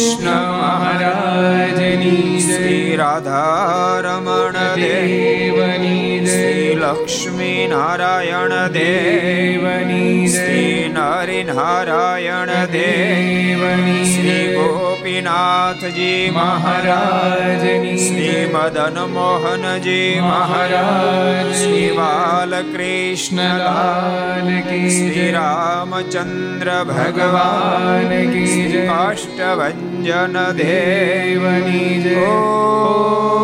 [0.00, 16.30] કૃષ્ણ મહારાજની શ્રી રાધારમણ દેવની શ્રી લક્ષ્મી નારાયણ દેવની શ્રી નરી નારાયણ દેવની શ્રી ગોપીનાથજી
[16.30, 24.50] મહારાજની શ્રી મદન મોહનજી મહારાજ શ્રી બાલકૃષ્ણ લાલ
[24.90, 33.39] શ્રી રામચંદ્ર ભગવાન કી અષ્ટભંજ નિરંજન દેવની જય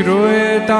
[0.00, 0.76] श्रूयता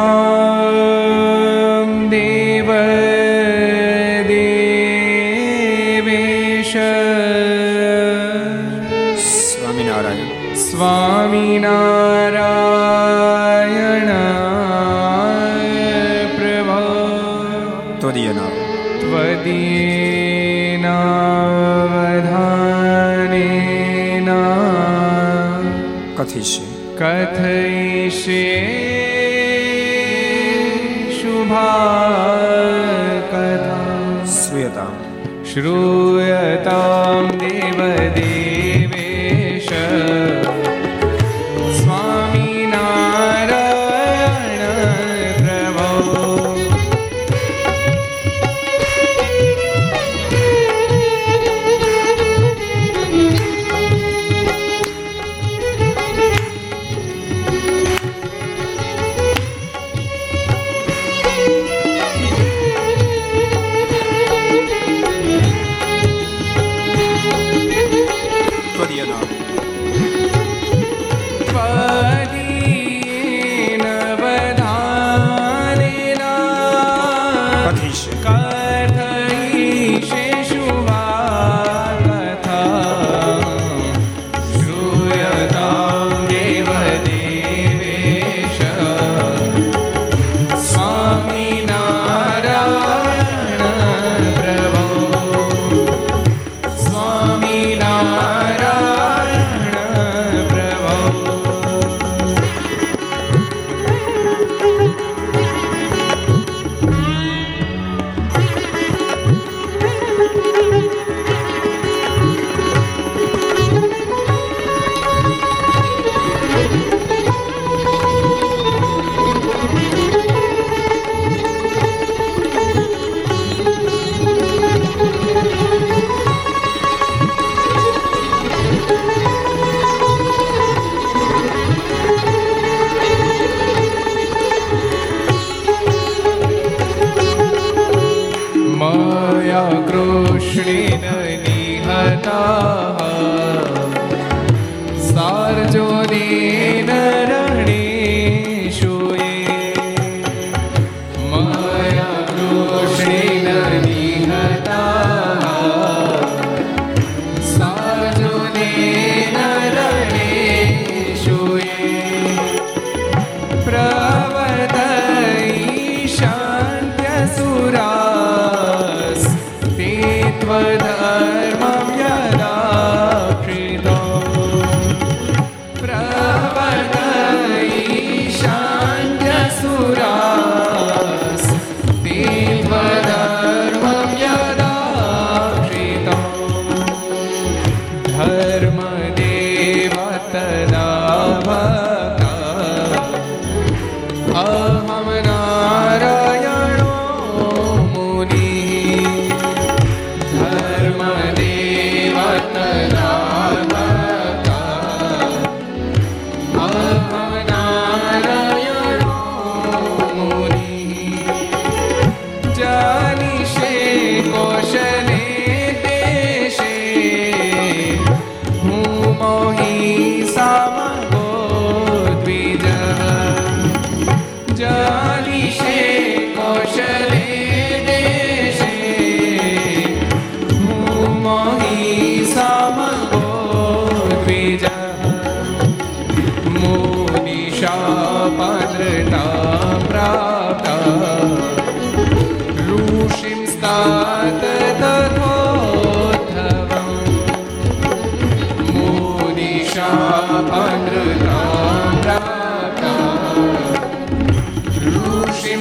[35.53, 36.81] श्रूयता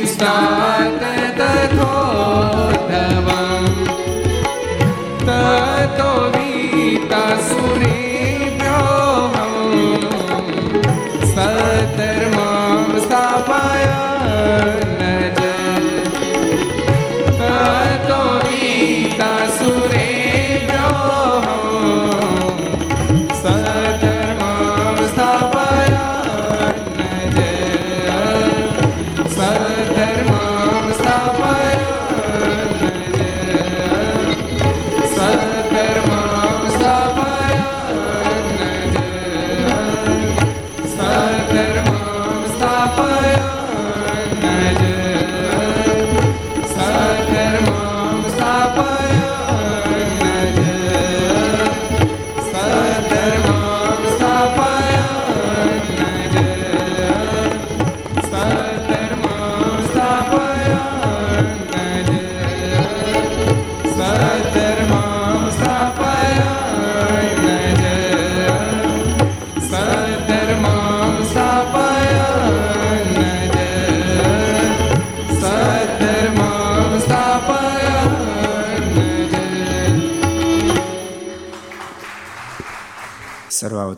[0.06, 1.18] start.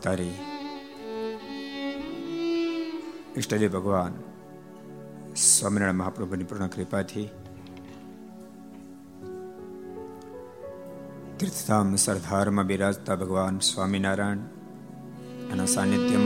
[0.01, 0.35] સર્વાવતારી
[3.35, 4.13] ઈષ્ટદેવ ભગવાન
[5.37, 7.27] સ્વામિનારાયણ મહાપ્રભુની પૂર્ણ કૃપાથી
[11.37, 14.41] તીર્થધામ સરદારમાં બિરાજતા ભગવાન સ્વામિનારાયણ
[15.51, 16.20] એના સાનિધ્યમાં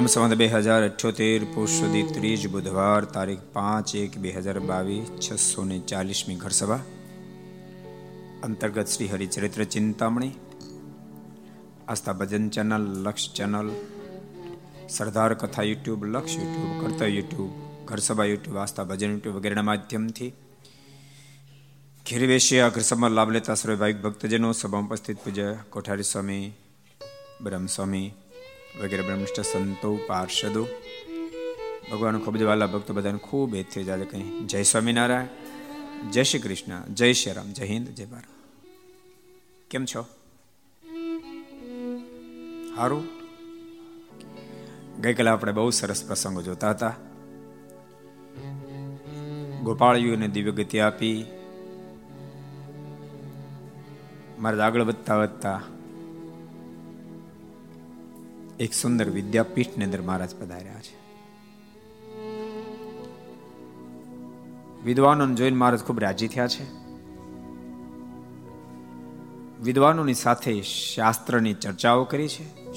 [0.00, 1.74] વિક્રમ સંવત બે હજાર અઠ્યોતેર પુષ
[2.12, 6.82] ત્રીજ બુધવાર તારીખ પાંચ એક બે હજાર બાવીસ, છસો ને ચાલીસમી ઘરસભા.
[8.42, 10.32] અંતર્ગત Shri Haricharitra Chintamani,
[11.88, 13.68] Aastha Bhajan channel, Laksh channel,
[14.88, 17.52] Sardar Katha YouTube, Laksh YouTube કરતા YouTube,
[17.86, 20.30] Gharsabha YouTube, Aastha Bhajan YouTube વગેરેના માધ્યમથી
[22.06, 26.44] ઘેરવેશી આ ઘરસભામાં લાભ લેતા સર્વે ભાવિક ભક્તજનો સભા ઉપસ્થિત પૂજ્ય કોઠારી સ્વામી
[27.44, 28.08] બ્રહ્મ સ્વામી
[28.78, 30.66] વગેરે બ્રહ્મષ્ઠ સંતો, પાર્ષદો.
[31.92, 35.26] ભગવાન ખૂબ જ વાલા ભક્તો બધાને ખૂબ હેતથી જાજે કંઈ જય સ્વામિનારાયણ,
[36.10, 38.24] જય શ્રી કૃષ્ણ, જય શ્રી રામ, જય હિન્દ, જય ભારત.
[39.70, 40.02] કેમ છો?
[42.76, 43.04] સારું
[45.00, 46.96] ગઈકાલે આપણે બહુ સરસ પ્રસંગો જોતા હતા.
[49.62, 51.24] ગોપાળીઓને દિવ્ય ગતિ આપી.
[54.38, 55.62] મારે આગળ વધતા વધતા
[58.60, 60.96] એક સુંદર વિદ્યાપીઠની અંદર મહારાજ પધાર્યા છે.
[64.84, 66.64] વિદ્વાનોને જોઈને મહારાજ ખૂબ રાજી થયા છે.
[69.62, 72.72] વિદ્વાનોની સાથે શાસ્ત્રની ચર્ચાઓ કરી છે.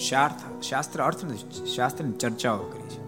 [0.61, 1.25] શાસ્ત્ર અર્થ
[1.75, 3.01] શાસ્ત્રની ચર્ચાઓ કરી છે.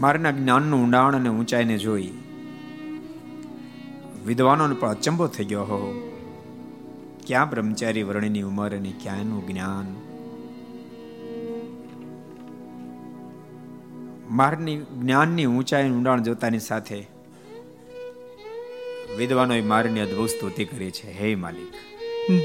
[0.00, 2.12] મારના જ્ઞાનનું ઊંડાણ અને ઊંચાઈને જોઈ
[4.26, 5.62] વિદ્વાનોને પણ અચંબો થઈ ગયો.
[5.62, 6.08] હો
[7.26, 9.96] ક્યાં બ્રહ્મચારી વર્ણની ઉંમર અને ક્યાંનું જ્ઞાન
[14.30, 17.06] મારની જ્ઞાનની ઊંચાઈ ઊંડાણ જોતાની સાથે
[19.16, 21.18] વિદ્વાનો મારની અદ્ભુત સ્તુતિ કરી છે.
[21.18, 21.72] હે માલિક.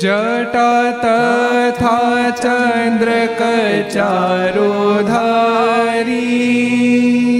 [0.02, 7.37] જટા તથા ચંદ્ર કચારો ધારી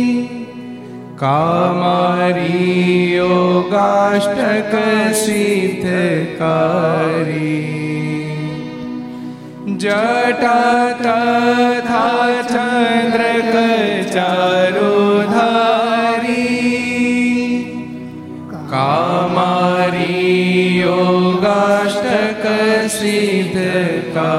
[1.20, 4.74] કામારી યોગાષ્ટક
[5.16, 6.28] સિદ્ધકારી
[9.78, 14.92] જટા તથા ચંદ્ર કચારો
[15.32, 16.38] ધારી
[18.70, 20.22] કામારી
[20.78, 22.46] યોગાષ્ટક
[22.92, 24.38] સિદ્ધકારી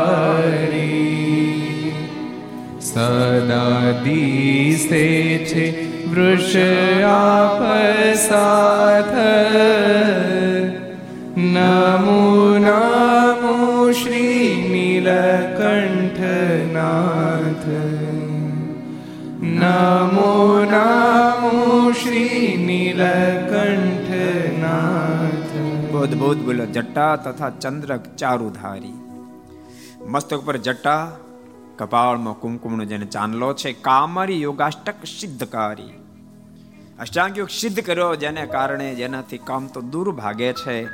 [2.85, 5.07] સદા દિશે
[5.47, 6.55] છે વૃષ
[7.07, 7.61] આપ
[8.21, 9.17] સાથ
[11.47, 12.23] નમો
[12.59, 13.57] નમો
[13.93, 16.09] શ્રી નીલકંઠનાથ
[19.55, 20.33] નમો
[20.67, 21.55] નમો
[21.95, 23.95] શ્રી નીલકંઠનાથ
[25.93, 28.99] બોધ બોધ બોલો જટ્ટા તથા ચંદ્રક ચારુધારી
[30.07, 31.03] મસ્તક પર જટ્ટા
[31.79, 35.91] કપાળમાં કુમકુમનો જેને ચાંદલો છે, કામરી યોગાષ્ટક સિદ્ધકારી.
[36.99, 40.87] અષ્ટાંગ યોગ સિદ્ધ કર્યો, જેને કારણે જેનાથી કામ તો દૂર ભાગે છે.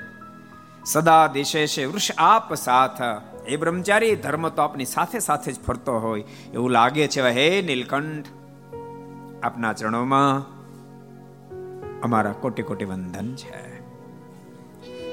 [0.86, 3.00] સદા દિશે છે વૃક્ષ આપ સાથ.
[3.46, 6.24] એ બ્રહ્મચારી, ધર્મ તો આપની સાથે સાથે જ ફરતો હોય.
[6.54, 8.26] એવું લાગે છે હે નીલકંઠ,
[9.42, 10.54] આપના ચરણોમાં
[12.00, 13.80] અમારા કોટી કોટી વંદન છે.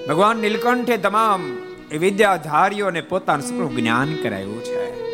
[0.08, 1.58] ભગવાન નીલકંઠે તમામ
[1.98, 5.11] વિદ્યાધારીઓને પોતાનું સ્વરૂપ જ્ઞાન કરાયું છે.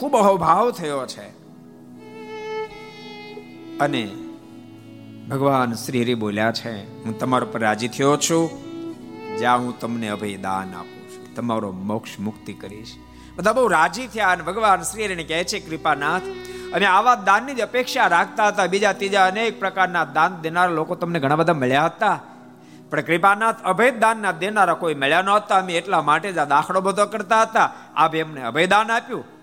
[0.00, 1.28] ખૂબ અહોભાવ થયો છે.
[3.78, 4.08] અને
[5.30, 8.50] ભગવાન શ્રી હરિ બોલ્યા છે, હું તમારા પર રાજી થયો છું.
[9.38, 11.34] જ્યાં હું તમને અભય દાન આપું છું.
[11.34, 12.92] તમારો મોક્ષ મુક્તિ કરીશ.
[13.36, 16.22] બધા બહુ રાજી થયા અને ભગવાન શ્રી હરિને કહે છે, કૃપાનાથ
[16.74, 18.66] અને આવા દાનની જ અપેક્ષા રાખતા હતા.
[18.66, 22.20] બીજા ત્રીજા અનેક પ્રકારના દાન દેનારા લોકો તમને ઘણા બધા મળ્યા હતા.
[22.90, 25.58] પણ કૃપાનાથ અભય દાનના દેનારા કોઈ મળ્યા નહોતા.
[25.58, 27.72] અમે એટલા માટે જ આ દાખલો બધો કરતા હતા.
[27.94, 29.39] આપ એમને અભયદાન આપ્યું.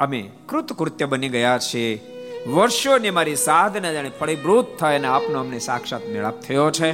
[0.00, 2.00] અમે કૃતકૃત્ય બની ગયા છે
[2.46, 6.90] વર્ષોની મારી સાધના જાણે ફળીભૂત થાય અને આપનો અમને સાક્ષાત મેળાપ થયો છે.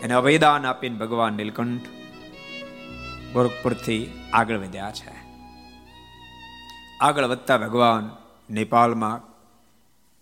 [0.00, 1.80] એને અભયદાન આપીને ભગવાન નીલકંઠ
[3.32, 5.12] ગોરખપુરથી આગળ વધ્યા છે.
[7.00, 8.10] આગળ વધતા ભગવાન
[8.50, 9.20] નેપાળમાં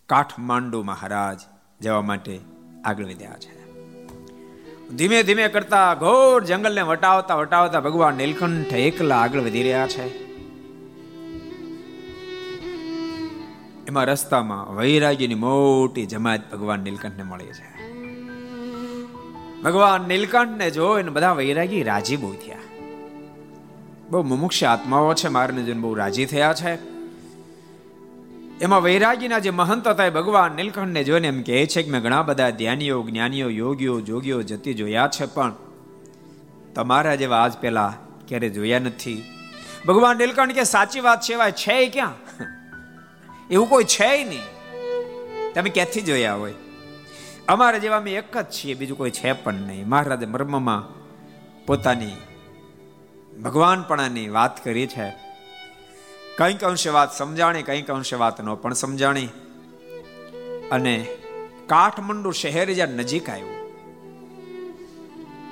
[0.07, 1.41] કાઠમાંડુ મહારાજ
[1.81, 2.41] જવા માટે
[2.85, 3.73] આગળ વધ્યા છે.
[4.89, 10.26] ધીમે ધીમે કરતા ઘોર જંગલને વટાવતા વટાવતા ભગવાન નીલકંઠ એકલા આગળ વધી રહ્યા છે.
[13.89, 17.87] એમાં રસ્તામાં વૈરાગીની મોટી જમાત ભગવાન નીલકંઠને મળી છે.
[19.63, 22.57] ભગવાન નીલકંઠને જોઈને બધા વૈરાગી રાજી બહુ થયા.
[24.11, 26.79] બહુ મુમુક્ષ આત્માઓ છે, મારને જોઈને બહુ રાજી થયા છે.
[28.61, 32.23] એમાં વૈરાગીના જે મહંત હતા એ ભગવાન નીલકંઠને જોઈને એમ કહે છે કે મેં ઘણા
[32.23, 35.53] બધા ધ્યાનીઓ, જ્ઞાનીઓ, યોગીઓ, જોગીઓ જતી જોયા છે, પણ
[36.75, 37.95] તમારા જેવા આજ પેલા
[38.29, 39.23] ક્યારે જોયા નથી.
[39.87, 42.26] ભગવાન નીલકંઠ કે સાચી વાત છે છે ક્યાં?
[43.51, 44.47] એવું કોઈ છે નહીં.
[45.55, 46.55] તમે ક્યાંથી જોયા હોય?
[47.49, 49.89] અમારા જેવા અમે એક જ છીએ, બીજું કોઈ છે પણ નહીં.
[49.89, 50.83] મહારાજે મર્મમાં
[51.67, 52.17] પોતાની
[53.43, 55.09] ભગવાનપણાની વાત કરી છે.
[56.39, 59.29] કંઈક અંશે વાત સમજાણી, કંઈક અંશે વાત ન પણ સમજાણી.
[60.71, 61.07] અને
[61.67, 63.57] કાઠમંડુ શહેર જ્યાં નજીક આવ્યું,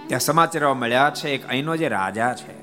[0.07, 2.55] ત્યાં સમાચાર મળ્યા છે, એક અહીંનો જે રાજા છે,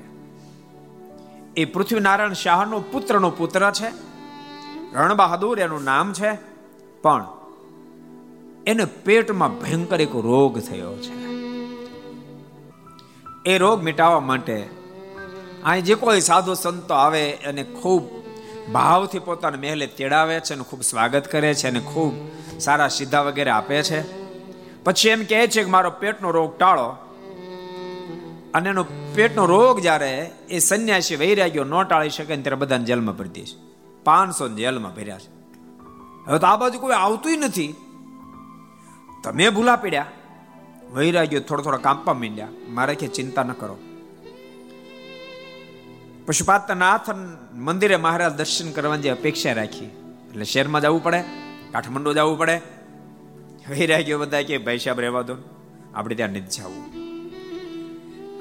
[1.56, 4.11] એ પૃથ્વીનારાયણ શાહનો પુત્રનો પુત્ર છે.
[4.94, 6.32] રણબહાદુર એનું નામ છે,
[7.02, 7.26] પણ
[8.66, 11.22] એને પેટમાં ભયંકર એક રોગ થયો છે.
[13.50, 14.68] એ રોગ મિટાવવા માટે
[15.64, 18.02] અહીં જે કોઈ સાધુ સંતો આવે અને ખૂબ
[18.72, 22.12] ભાવથી પોતાના મહેલે તેડાવે છે અને ખૂબ સ્વાગત કરે છે અને ખૂબ
[22.60, 24.00] સારા સીધા વગેરે આપે છે.
[24.84, 26.96] પછી એમ કહે છે કે મારો પેટનો રોગ ટાળો.
[28.54, 28.84] અને એનો
[29.14, 33.71] પેટનો રોગ જ્યારે એ સંન્યાસી વૈરાગ્યો ન ટાળી શકે ત્યારે બધાને જેલમાં ભરી દે છે.
[34.04, 35.30] પાંચસો જેલમાં ભર્યા છે.
[36.26, 37.74] હવે તો આ બાજુ કોઈ આવતું નથી.
[39.24, 40.06] તમે ભૂલા પડ્યા.
[40.94, 42.48] વૈરાગ્યો થોડા થોડા કાંપવા માંડ્યા.
[42.68, 43.78] મારે કે ચિંતા ન કરો.
[46.26, 47.10] પશુપાતનાથ
[47.54, 49.84] મંદિરે મહારાજ દર્શન કરવાની અપેક્ષા રાખી.
[49.84, 51.24] એટલે શહેરમાં જવું પડે,
[51.72, 52.60] કાઠમંડુ જવું પડે.
[53.70, 55.36] વૈરાગ્યો બધા કે, ભાઈ સાહેબ, રહેવા દો
[55.94, 56.92] આપણે ત્યાં નથી જવું.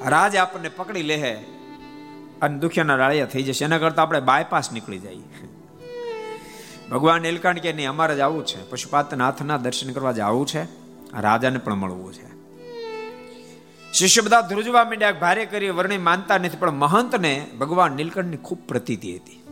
[0.10, 1.34] રાજ આપણને પકડી લે
[2.42, 3.66] અને દુખ્યાના રાળિયા થઈ જશે.
[3.66, 5.51] એના કરતા આપણે બાયપાસ નીકળી જઈએ.
[6.92, 8.70] ભગવાન નીલકંઠ કે નહીં, અમારે જ આવું છે.
[8.70, 10.64] પશુપાતનાથના દર્શન કરવા જવું છે.
[11.22, 12.32] રાજાને પણ મળવું છે.
[13.94, 19.16] શિષ્ય બધા ધ્રુજવા માંડ્યા, ભારે કરી વર્ણિ માનતા નથી, પણ મહંતને ભગવાન નીલકંઠની ખૂબ પ્રતીતિ
[19.16, 19.44] હતી.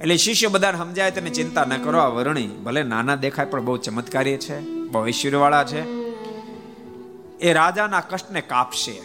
[0.00, 3.76] એટલે શિષ્ય બધાને સમજાય તમે ચિંતા ન કરો, આ વર્ણી ભલે નાના દેખાય, પણ બહુ
[3.76, 5.82] ચમત્કારી છે, બહુ ઐશ્વર્યવાળા છે.
[7.38, 9.02] એ રાજાના કષ્ટને કાપશે.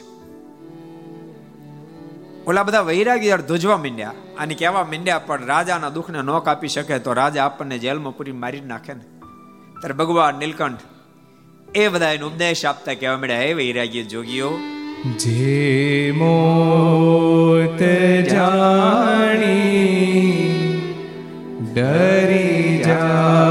[2.48, 4.14] ઓલા બધા વૈરાગી ધ્વજવા માંડ્યા.
[4.40, 8.62] અને કહેવા માંડ્યા પણ રાજાના દુઃખને ન કાપી શકે તો રાજા આપણને જેલમાં પૂરી મારી
[8.62, 9.06] નાખે ને.
[9.82, 10.84] ત્યારે ભગવાન નીલકંઠ,
[11.76, 14.52] એ બધા એને ઉપદેશ આપતા કહેવા માંડ્યા, હે વૈરાગી જોગીઓ,
[15.20, 17.82] જે મોત
[18.30, 19.66] જાણી
[21.74, 23.45] ડરી જાય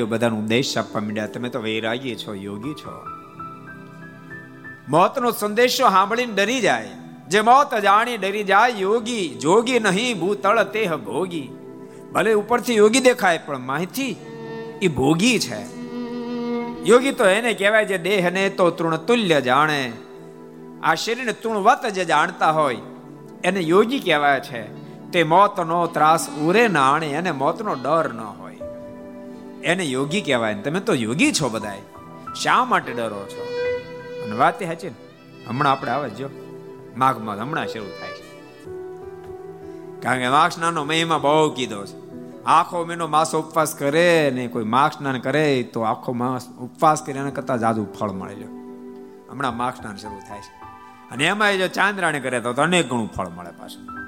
[0.00, 3.04] વૈરાગ્યો બધાનો ઉપદેશ આપવા માંડ્યા, તમે તો વૈરાગી છો, યોગી છો.
[4.88, 6.88] મોતનો સંદેશો સાંભળીને ડરી જાય.
[7.28, 11.48] જે મોત જાણી ડરી જાય, યોગી, જોગી નહીં, ભૂતળ તેહ ભોગી.
[12.12, 14.16] ભલે ઉપરથી યોગી દેખાય, પણ માહિતી
[14.82, 15.60] એ ભોગી છે.
[16.84, 19.92] યોગી તો એને કહેવાય જે દેહને તો તૃણ તુલ્ય જાણે.
[20.82, 22.76] આ શરીરને તૃણવત જે જાણતા હોય,
[23.44, 24.88] એને યોગી કહેવાય છે.
[25.10, 28.20] તે મોતનો ત્રાસ ઉરે ના આણે એને મોતનો ડર ન
[29.68, 31.80] એને યોગી કહેવાય ને તમે તો યોગી છો બધાય.
[32.42, 33.42] શા માટે ડરો છો?
[34.24, 34.94] અને વાત એ સાચી ને?
[35.46, 36.28] હમણાં આપણે આવે જો
[36.96, 38.28] માઘ માઘ હમણાં શરૂ થાય છે.
[40.00, 42.08] કારણ કે માક્ષનાનો મહિમા બહુ કીધો છે.
[42.44, 47.18] આખો મહિનો માસ ઉપવાસ કરે ને કોઈ માઘ સ્નાન કરે તો આખો માસ ઉપવાસ કરે
[47.18, 48.48] એના કરતા જાદુ ફળ મળે લ્યો.
[49.30, 50.64] હમણાં માઘ સ્નાન શરૂ થાય છે.
[51.10, 53.98] અને એમાં જો ચાંદ્રાણી કરે તો અનેક ઘણું ફળ મળે પાછું.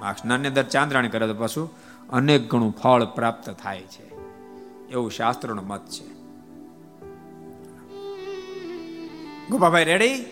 [0.00, 1.81] માઘ સ્નાનની અંદર ચાંદ્રાણી કરે તો પાછું
[2.12, 4.12] અનેક ઘણું ફળ પ્રાપ્ત થાય છે.
[4.90, 6.12] એવું શાસ્ત્રનો મત છે.
[9.48, 10.24] ગોપાભાઈ રેડી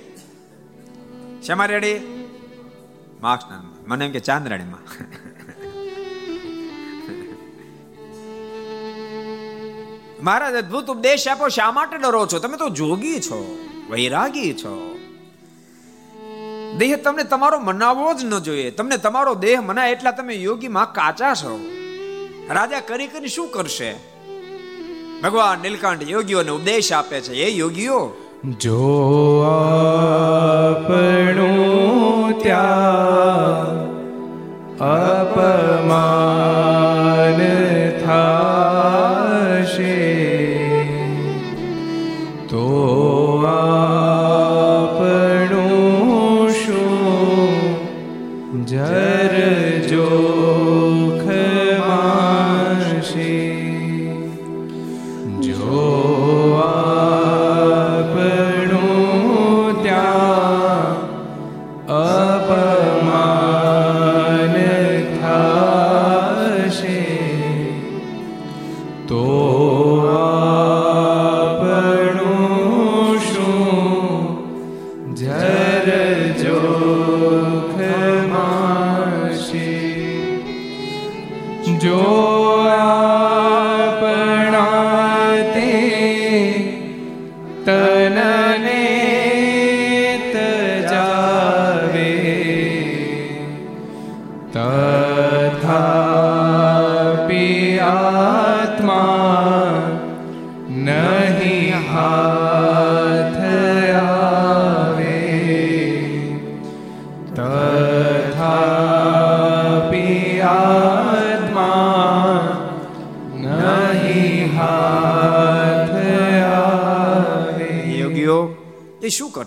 [1.43, 2.01] શેમાં રેડી
[3.21, 3.45] માર્ક્સ
[3.87, 4.81] મને એમ કે ચાંદ્રાણીમાં.
[10.23, 12.39] મહારાજ, અદભુત ઉપદેશ આપો શા માટે ડરો છો?
[12.39, 15.00] તમે તો જોગી છો, વૈરાગી છો.
[16.79, 18.71] દેહ તમને તમારો મનાવવો જ ન જોઈએ.
[18.71, 21.61] તમને તમારો દેહ મનાય એટલા તમે યોગીમાં કાચા છો.
[22.51, 23.95] રાજા કરી કરી શું કરશે?
[25.25, 27.35] ભગવાન નીલકંઠ યોગીઓને ઉપદેશ આપે છે.
[27.35, 28.13] એ યોગીઓ,
[28.59, 29.45] જો
[30.75, 33.81] આપણું ત્યાં
[34.79, 37.70] અપમાન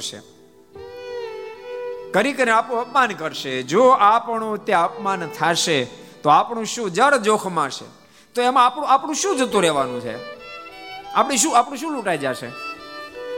[0.04, 0.22] કરશે.
[2.12, 3.64] કરી કરી આપણું અપમાન કરશે.
[3.64, 5.86] જો આપણું તે અપમાન થશે,
[6.24, 7.86] તો આપણું શું જળ જોખમાશે?
[8.36, 10.16] તો એમાં આપણું આપણું શું જતું રહેવાનું છે?
[11.14, 12.48] આપણે શું, આપણું શું લૂંટાઈ જશે?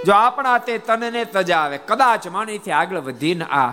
[0.03, 3.71] જો આપણા તે તનને તજાવે કદાચ માનીથી આગળ વધીને આ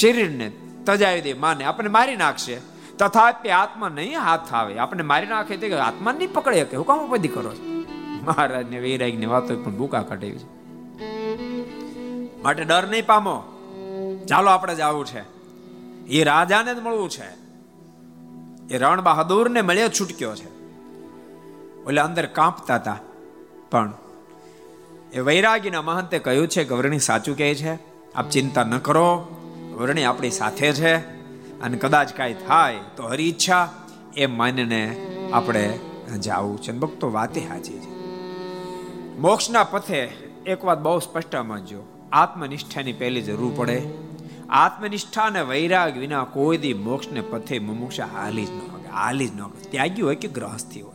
[0.00, 0.52] શરીરને
[0.86, 1.64] તજાવી દે, માને.
[1.64, 2.60] આપણને મારી નાખશે.
[2.98, 4.78] તથાપી આત્મા નહીં હાથ આવે.
[4.78, 7.84] આપણે મારી નાખે તે આત્મા નહીં પકડે કે હું કામ બધી કરો છો?
[8.22, 10.55] મહારાજને, વૈરાગની વાતો પણ ભૂકા કાઢેવી છે.
[12.46, 13.42] માટે ડર નહીં પામો.
[14.28, 15.22] ચાલો આપણે જવું છે.
[16.06, 17.26] એ રાજાને જ મળવું છે.
[18.74, 20.48] એ રણ બહાદુર ને મળ્યો, છૂટક્યો છે.
[21.84, 22.98] એટલે અંદર કાંપતા હતા
[23.70, 23.92] પણ
[25.12, 27.74] એ વૈરાગીના મહંતે કહ્યું છે કે વર્ણી સાચું કહે છે,
[28.12, 29.28] આપ ચિંતા ન કરો
[29.74, 30.96] વર્ણી આપણી સાથે છે
[31.60, 33.72] અને કદાચ કાંઈ થાય તો હરી ઈચ્છા
[34.16, 34.84] એ માનીને
[35.32, 35.80] આપણે
[36.18, 36.72] જાવું છે.
[36.72, 37.90] ભક્તો વાતે હાજી છે.
[39.18, 40.00] મોક્ષના પથે
[40.46, 43.78] એક વાત બહુ સ્પષ્ટ સમજો આત્મનિષ્ઠાની પહેલી જરૂર પડે.
[44.50, 48.84] આત્મનિષ્ઠા અને વૈરાગ વિના કોઈ દી મોક્ષને પથે મુમુક્ષ હાલી જ ન હોય.
[48.92, 49.70] હાલી જ ન હોય.
[49.70, 50.92] ત્યાગી હોય કે ગ્રહસ્થી હોય.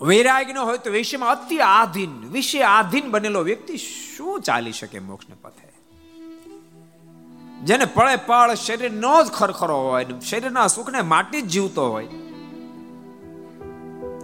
[0.00, 5.36] વૈરાગ ન હોય તો વિષયમાં અતિ આધીન વિષય આધીન બનેલો વ્યક્તિ શું ચાલી શકે મોક્ષને
[5.42, 5.68] પથે?
[7.64, 12.08] જેને પળે પળ શરીરનો જ ખરખરો હોય, શરીરના સુખને માટે જ જીવતો હોય,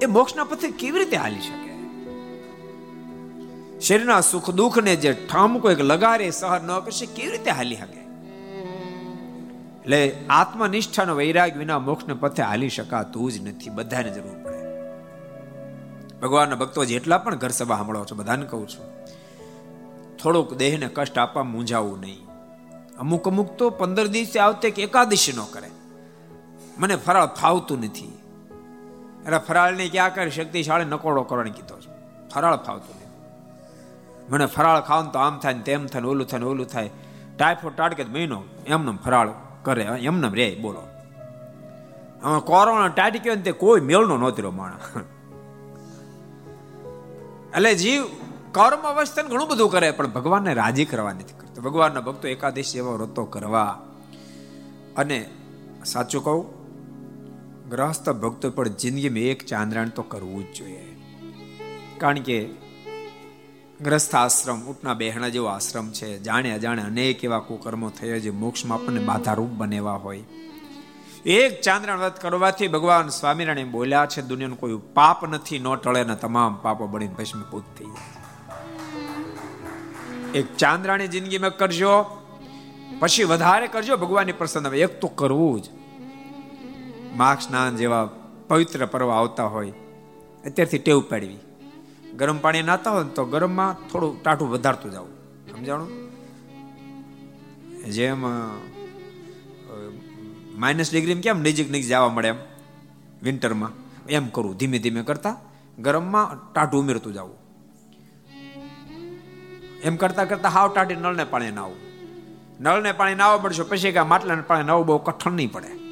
[0.02, 1.63] એ મોક્ષના પથે કેવી રીતે હાલી શકે?
[3.80, 8.00] શરીરના સુખ દુઃખને જે ઠામકો એક લગારે, સહન ન કરશે કેવી રીતે હાલી શકે?
[9.82, 14.54] એટલે આત્મનિષ્ઠાનો વૈરાગ વિના મોક્ષને પથે હાલી શકાતું જ નથી, બધાને જરૂર પડે.
[16.20, 19.06] ભગવાનના ભક્તો જેટલા પણ ઘર સભા સાંભળો છો, બધાને કહું છું,
[20.16, 22.26] થોડુંક દેહને કષ્ટ આપવા મૂંઝાવું નહીં.
[22.98, 25.70] અમુક અમુક તો પંદર દિવસે આવતે કે એકાદશી નો કરે.
[26.78, 28.18] મને ફરાળ ફાવતું નથી.
[29.26, 31.90] એટલે ફરાળને ક્યાં કરે શક્તિશાળી નકોડો કરવાની કીધો છે.
[32.34, 33.03] ફરાળ ફાવતું નથી
[34.30, 36.90] મને ફરાળ ખાવ તો આમ થાય ને તેમ થાય ઓલું થાય ઓલું થાય.
[37.38, 39.28] ટાઈફોઈડ ટાટકે મહિનો એમને ફરાળ
[39.62, 40.82] કરે, એમને રે, બોલો.
[42.22, 44.96] હવે કોરોના ટાટી ગયો ને તે કોઈ મેળનો નહોતો માણસ.
[47.56, 48.04] એટલે જીવ
[48.52, 51.62] કર્મ અવસ્થાને ઘણું બધું કરે, પણ ભગવાનને રાજી કરવા નથી કરતો.
[51.62, 53.82] ભગવાનના ભક્તો એકાદશી એવા વ્રતો કરવા.
[54.96, 55.30] અને
[55.84, 56.64] સાચું કહું,
[57.70, 60.96] ગ્રહસ્થ ભક્તો પણ જિંદગીમાં એક ચાંદ્રાણ તો કરવું જ જોઈએ.
[61.98, 62.63] કારણ કે
[63.80, 66.18] ગ્રસ્થ આશ્રમ ઉટના બેહણા જેવો આશ્રમ છે.
[66.22, 70.22] જાણે અજાણે અનેક એવા કુકર્મો થયા જે મોક્ષમાં આપણને બાધારૂપ બનેવા હોય.
[71.26, 76.14] એક ચાંદ્રણ વ્રત કરવાથી ભગવાન સ્વામિનારાયણ બોલ્યા છે, દુનિયાનું કોઈ પાપ નથી, ન ટળે ને
[76.14, 78.24] તમામ પાપો બળીને ભસ્મીભૂત થઈ જાય.
[80.34, 82.22] એક ચાંદ્રાણી જિંદગીમાં કરજો,
[82.98, 85.64] પછી વધારે કરજો, ભગવાનની પ્રસન્ન એક તો કરવું જ.
[87.16, 88.08] માઘ સ્નાન જેવા
[88.48, 89.70] પવિત્ર પર્વ આવતા હોય,
[90.46, 91.36] અત્યારથી ટેવ પાડવી.
[92.16, 95.12] ગરમ પાણી નાતા હોય તો ગરમમાં થોડું ટાટું વધારતું જવું.
[95.50, 95.90] સમજાણું?
[97.90, 98.20] જેમ
[100.58, 102.38] માઇનસ ડિગ્રી કેમ નજીક નજીક જવા મળે એમ?
[103.22, 103.72] વિન્ટરમાં
[104.08, 105.36] એમ કરવું ધીમે ધીમે કરતા
[105.78, 107.38] ગરમમાં ટાટું ઉમેરતું જવું.
[109.82, 111.80] એમ કરતા કરતા હાવ ટાટી નળને પાણી નાવું.
[112.60, 115.83] નળને પાણી નાવા પડશે પછી કે માટલાને પાણી નાવું બહુ કઠણ નહીં પડે.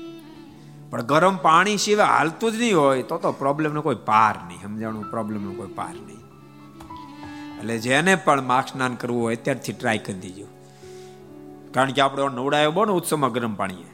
[0.92, 4.62] પણ ગરમ પાણી સિવાય હાલતું જ નહીં હોય, તો તો પ્રોબ્લેમનો કોઈ પાર નહીં.
[4.62, 5.10] સમજાણું?
[5.10, 6.20] પ્રોબ્લેમનો કોઈ પાર નહીં.
[7.58, 10.46] એટલે જેને પણ માર્ક સ્નાન કરવું હોય ત્યારથી ટ્રાય કરી દીજો.
[11.74, 13.90] કારણ કે આપણે નવડાયો બહુ ને ઉત્સવમાં ગરમ પાણીએ.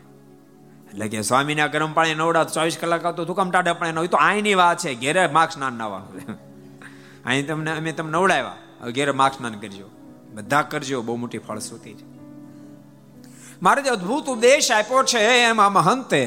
[0.90, 4.54] એટલે કે સ્વામીના ગરમ પાણી નવડા ચોવીસ કલાક આવતો ધુકમ ટાઢા પાણી હોય તો અહીંની
[4.54, 6.38] વાત છે, ઘેરે માર્ક સ્નાન નાવાનું
[7.26, 8.90] અહીં તમને, અમે તમને નવડાવ્યા.
[8.90, 9.88] ઘેરે માર્ક સ્નાન કરજો.
[10.34, 12.06] બધા કરજો, બહુ મોટી ફળશ્રુતિ છે.
[13.62, 16.22] મારે જે અદભુત ઉપદેશ આપ્યો છે, એમાં મહંતે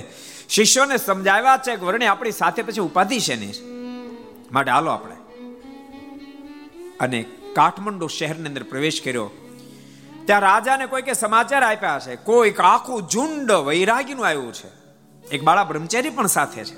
[0.51, 3.35] શિષ્યોને સમજાવ્યા છે કે વર્ણે આપણી સાથે પછી ઉપાધિ છે?
[3.35, 3.53] નહીં
[4.51, 5.15] માટે હાલો આપણે.
[6.99, 9.31] અને કાઠમંડુ શહેરની અંદર પ્રવેશ કર્યો.
[10.25, 14.69] ત્યાં રાજાને કોઈ કે સમાચાર આપ્યા છે કોઈક આખું ઝુંડ વૈરાગીનું આવ્યું છે.
[15.27, 16.75] એક બાળા બ્રહ્મચારી પણ સાથે છે.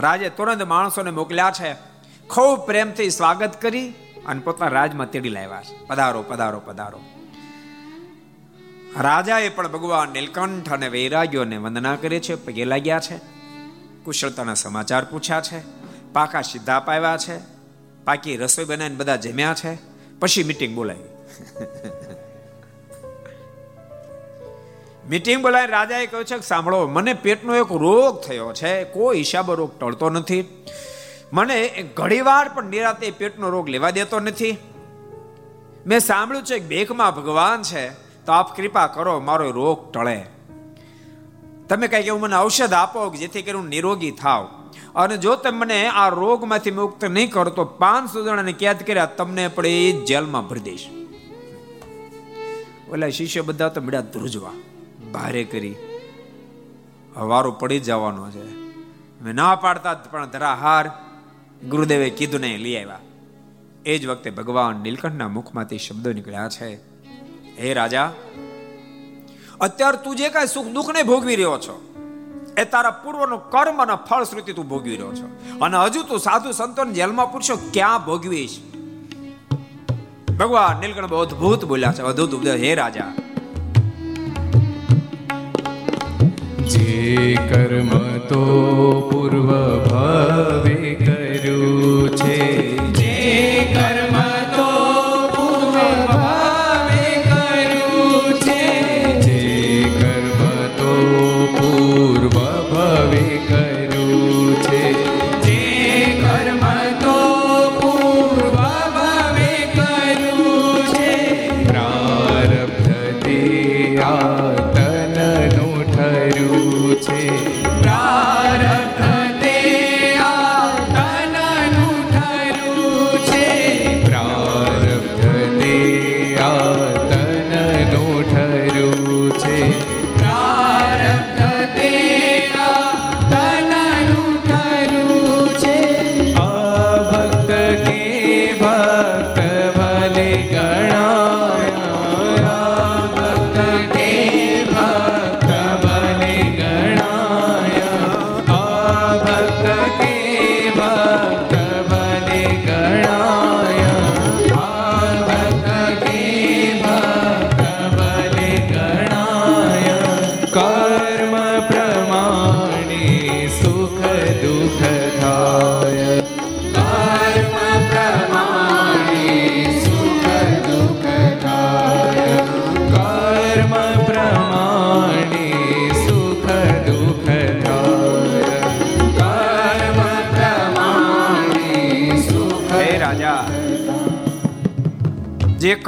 [0.00, 1.72] રાજે તુરંત માણસોને મોકલ્યા છે.
[2.28, 3.94] ખૂબ પ્રેમથી સ્વાગત કરી
[4.26, 5.84] અને પોતાના રાજમાં તેડી લાવ્યા છે.
[5.86, 7.00] પધારો પધારો પધારો.
[9.00, 13.16] રાજાએ પણ ભગવાન નીલકંઠ અને વૈરાગ્યોને વંદના કરે છે, પગે લાગ્યા છે.
[14.04, 15.60] કુશળતાના સમાચાર પૂછ્યા છે,
[16.12, 17.38] પાકા સીધા પાવ્યા છે,
[18.04, 19.78] પાકી રસોઈ બનાવીને બધા જમ્યા છે,
[20.20, 21.10] પછી મીટિંગ બોલાવી.
[25.08, 29.54] મીટિંગ બોલાવી રાજાએ કહ્યું છે કે સાંભળો, મને પેટનો એક રોગ થયો છે, કોઈ હિસાબો
[29.54, 30.64] રોગ ટળતો નથી.
[31.32, 34.56] મને ઘણીવાર પણ નિરાતે પેટનો રોગ લેવા દેતો નથી.
[35.86, 40.26] મેં સાંભળ્યું છે કે ભેખમાં ભગવાન છે તો આપ કૃપા કરો, મારો રોગ ટળે.
[41.68, 44.48] તમે કઈ કે મને ઔષધ આપો જેથી કરી હું નિરોગી થાવ.
[44.94, 49.48] અને જો તમે મને આ રોગમાંથી મુક્ત નહીં કરો તો પાંચસો જણાને કેદ કર્યા, તમને
[49.48, 50.88] પણ એ જેલમાં ભરી દઈશ.
[52.90, 54.52] ઓલા શિષ્ય બધા તો મળ્યા ધ્રુજવા.
[55.12, 55.74] ભારે કરી.
[57.16, 58.54] હવારો પડી જવાનો છે.
[59.22, 60.90] મેં ના પાડતા પણ ધરા હાર
[61.68, 62.98] ગુરુદેવે કીધું નહીં લઈ આવ્યા.
[63.86, 66.91] એ જ વખતે ભગવાન નીલકંઠના મુખમાંથી શબ્દો નીકળ્યા છે.
[67.60, 68.12] હે રાજા,
[69.60, 71.94] અત્યાર તું જે કાંઈ સુખ દુઃખ ને ભોગવી રહ્યો છો,
[72.58, 75.58] એ તારા પૂર્વનો કર્મ અને ફળશ્રુતિ તું ભોગવી રહ્યો છો.
[75.60, 78.58] અને હજુ તું સાધુ સંતોને જેલમાં પૂછશો ક્યાં ભોગવીશ?
[80.38, 82.02] ભગવાન નીલકંઠ બહુ અદભુત બોલ્યા છે.
[82.02, 83.12] અદભુત હે રાજા.
[86.64, 88.42] જે કર્મ તો
[89.12, 89.46] પૂર્વ
[89.84, 92.71] ભાવે કર્યું છે
[117.04, 117.71] ઠર્યું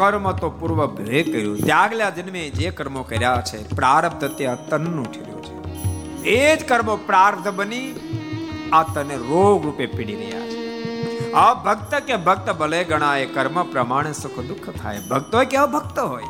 [0.05, 1.59] કર્મ તો પૂર્વ ભે કર્યું.
[1.59, 5.55] ત્યાગલા જન્મે જે કર્મો કર્યા છે, પ્રારબ્ધ તે તનનું ઠેર્યું છે.
[6.23, 7.95] એ જ કર્મો પ્રારબ્ધ બની
[8.73, 11.33] આ તને રોગ રૂપે પીડી રહ્યા છે.
[11.33, 15.01] આ ભક્ત કે ભક્ત ભલે ગણાય, કર્મ પ્રમાણે સુખ દુઃખ થાય.
[15.11, 16.23] ભક્ત કે અભક્ત હોય.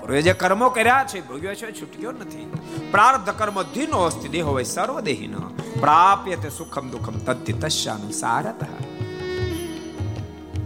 [0.00, 2.52] પૂર્વે જે કર્મો કર્યા છે, ભોગ્યો છે છૂટક્યો નથી.
[2.90, 5.34] પ્રારબ્ધ કર્મ ધીનો અસ્તિ દેહ હોય, સર્વદેહીન.
[5.80, 8.64] પ્રાપ્ય તે સુખમ દુઃખમ તદ્ધિ તસ્યાનુસારત.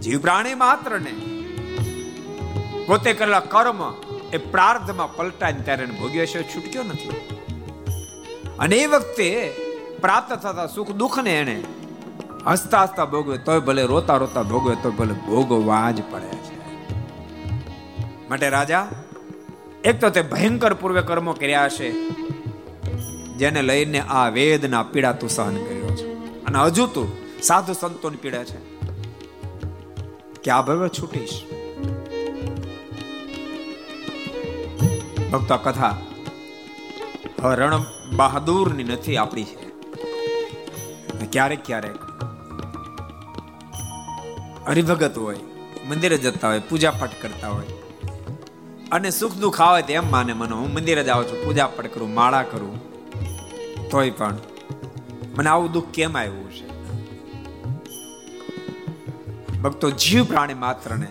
[0.01, 1.34] જીવ પ્રાણી માત્ર ને
[2.87, 3.95] પોતે કરેલા કર્મ
[4.33, 7.11] એ પ્રાર્થમાં પલટાય ત્યારે ભોગ્યો છે છૂટક્યો નથી.
[8.59, 9.55] અને એ વખતે
[10.01, 11.63] પ્રાપ્ત થતા સુખ દુઃખ ને એને
[12.47, 16.55] હસતા હસતા ભોગવે તોય ભલે રોતા રોતા ભોગવે તો ભલે ભોગવવા જ પડે છે.
[18.29, 18.89] માટે રાજા,
[19.85, 22.09] એક તો તે ભયંકર પૂર્વે કર્મો કર્યા છે
[23.37, 26.13] જેને લઈને આ વેદના પીડા તું સહન કર્યો છે.
[26.45, 28.59] અને હજુ તું સાધુ સંતોની પીડા છે.
[30.43, 31.54] કે આ ભવે છૂટીશ?
[35.35, 35.95] ભક્તો કથા
[37.43, 37.85] હવે રણ
[38.17, 39.65] બહાદુરની નથી આપણી છે.
[41.27, 41.99] ક્યારેક ક્યારેક
[44.69, 45.41] હરિભગત હોય,
[45.89, 47.67] મંદિરે જતા હોય પૂજા પાઠ કરતા હોય,
[48.93, 51.91] અને સુખ દુઃખ આવે તો એમ માને મને, હું મંદિરે જ આવું છું પૂજા પાઠ
[51.95, 52.75] કરું, માળા કરું,
[53.91, 54.39] તોય પણ
[55.39, 56.69] મને આવું દુઃખ કેમ આવ્યું છે?
[59.63, 61.11] ભક્તો, જીવ પ્રાણી માત્રને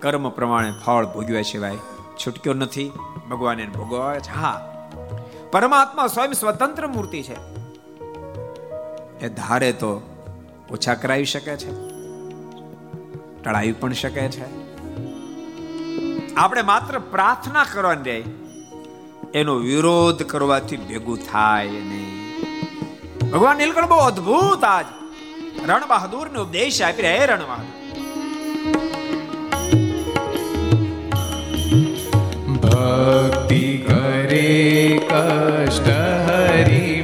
[0.00, 1.76] કર્મ પ્રમાણે ફળ ભોગવ્યા સિવાય
[2.26, 2.92] છૂટક્યો નથી.
[3.30, 4.30] ભગવાન એને ભોગવે છે.
[4.30, 4.68] હા.
[5.52, 7.36] પરમાત્મા સ્વયં સ્વતંત્ર મૂર્તિ છે.
[9.20, 10.16] એ ધારે તો
[10.70, 11.70] ઓછા કરાવી શકે છે.
[13.42, 14.62] ટળાવી પણ શકે છે.
[16.34, 18.24] આપણે માત્ર પ્રાર્થના કરવાની રહે.
[19.34, 22.12] એનો વિરોધ કરવાથી ભેગું થાય નહીં.
[23.32, 24.84] ભગવાન નીલકંઠ બહુ અદ્ભુત આજ.
[25.66, 27.81] રણ બહાદુર ને ઉપદેશ આપી રહ્યા રણ બહાદુર
[32.92, 34.48] ભક્તિ કરે
[35.08, 35.88] કષ્ટ
[36.26, 37.02] હરી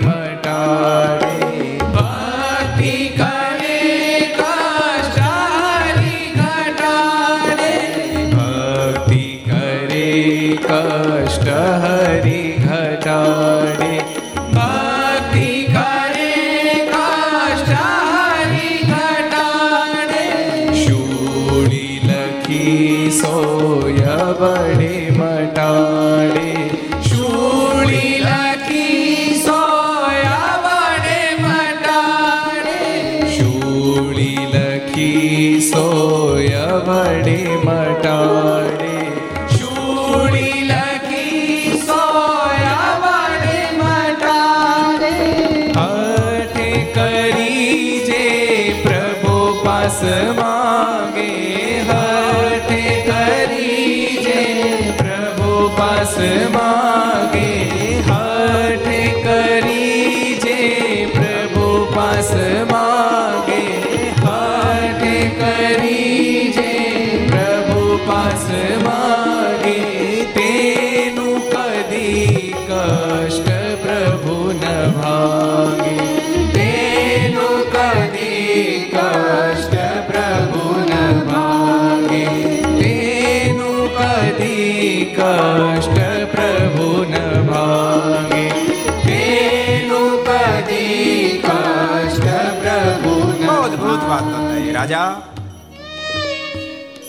[94.73, 95.23] રાજા.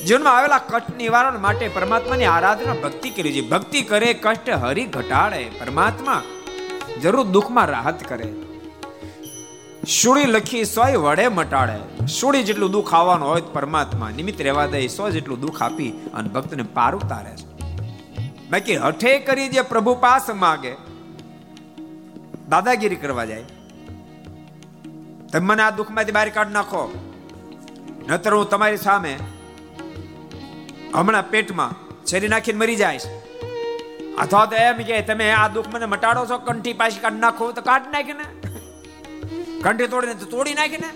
[0.07, 3.41] જીવનમાં આવેલા કષ્ટ નિવારણ માટે પરમાત્માની આરાધના ભક્તિ કરી છે.
[3.41, 5.49] ભક્તિ કરે, કષ્ટ હરી ઘટાડે.
[5.59, 6.21] પરમાત્મા
[7.01, 8.33] જરૂર દુઃખમાં રાહત કરે.
[10.01, 12.05] સુડી લખી સોય વડે મટાડે.
[12.05, 14.88] સુડી જેટલું દુઃખ આવવાનું હોય પરમાત્મા નિમિત્ત રહેવા દે.
[14.88, 17.49] સો જેટલું દુઃખ આપી અને ભક્તને પાર ઉતારે છે.
[18.49, 20.71] બાકી હઠે કરી જે પ્રભુ પાસ માગે.
[22.49, 23.43] દાદાગીરી કરવા જાય.
[25.31, 26.93] તમે મને આ દુઃખમાંથી બહાર કાઢ નાખો.
[28.09, 29.17] નતર હું તમારી સામે
[30.95, 31.73] હમણાં પેટમાં
[32.05, 32.99] છેરી નાખીને મરી જાય
[34.19, 37.62] અથવા તો એમ કે તમે આ દુઃખ મને મટાડો છો, કંઠી પાછી કાઢ નાખો તો
[37.62, 38.25] કાઢ નાખીને.
[39.62, 40.89] કંઠી તોડીને તો તોડી નાખીને.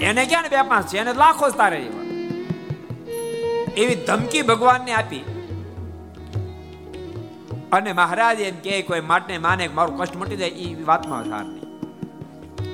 [0.00, 0.98] એને ક્યાં ને બે પાંચ છે?
[0.98, 1.78] એને લાખો જ તારે
[3.76, 3.94] એવી.
[3.94, 5.18] ધમકી ભગવાનને આપી.
[7.72, 11.64] અને મહારાજ એમ કે, કોઈ માટે માને મારું કષ્ટ મટી જાય એ વાતમાં સાર નહીં.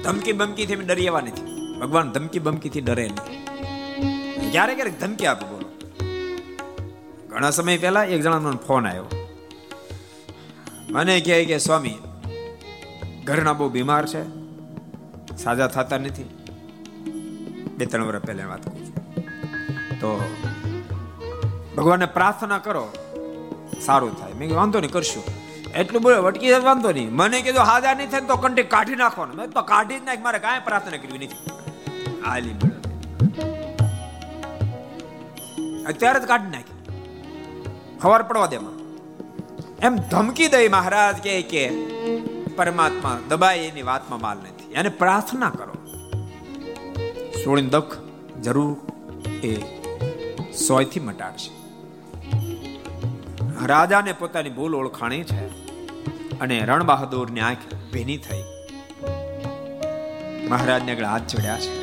[0.03, 1.77] ધમકી બમકીથી ડરી એવા નથી.
[1.81, 3.47] ભગવાન ધમકી બમકીથી ડરે નહીં.
[4.53, 5.69] ક્યારેક ક્યારેક ધમકી આપે બોલો.
[7.29, 9.20] ઘણા સમય પહેલા એક જણાનો ફોન આવ્યો.
[10.93, 11.99] મને કહે કે, સ્વામી,
[13.25, 14.23] ઘરના બહુ બીમાર છે,
[15.37, 16.25] સાજા થતા નથી.
[17.77, 18.95] બે ત્રણ વર્ષ પહેલા વાત કરું છું.
[20.01, 20.11] તો
[21.77, 22.85] ભગવાનને પ્રાર્થના કરો,
[23.81, 24.33] સારું થાય.
[24.33, 25.25] મેં વાંધો નહીં, કરશું.
[25.73, 27.13] એટલું બોલે વટકી વાંધો નહીં.
[27.13, 30.39] મને કીધું હાજર નહીં થાય તો કંટી કાઢી નાખો મેં તો કાઢી જ નાખ, મારે
[30.39, 31.39] કાંઈ પ્રાર્થના કરવી નથી.
[32.25, 32.55] આલી
[35.85, 36.77] અત્યારે જ કાઢી નાખી.
[37.99, 38.80] ખબર પડવા દેમાં
[39.83, 41.71] એમ ધમકી દઈ મહારાજ કે કે
[42.57, 44.73] પરમાત્મા દબાય એની વાતમાં માલ નથી.
[44.73, 45.75] એને પ્રાર્થના કરો.
[47.45, 47.97] સોળીન દુઃખ
[48.43, 48.77] જરૂર
[49.47, 49.57] એ
[50.53, 51.51] સોયથી મટાડશે.
[53.67, 55.47] રાજાને પોતાની ભૂલ ઓળખાણી છે
[56.41, 57.59] અને રણ બહાદુરની આંખ
[57.93, 58.45] ભીની થઈ.
[60.49, 61.80] મહારાજને આગળ હાથ જોડ્યા છે.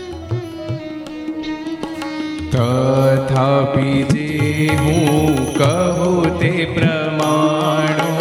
[2.57, 4.27] તથાપિ જે
[4.75, 8.13] હું કહું તે પ્રમાણો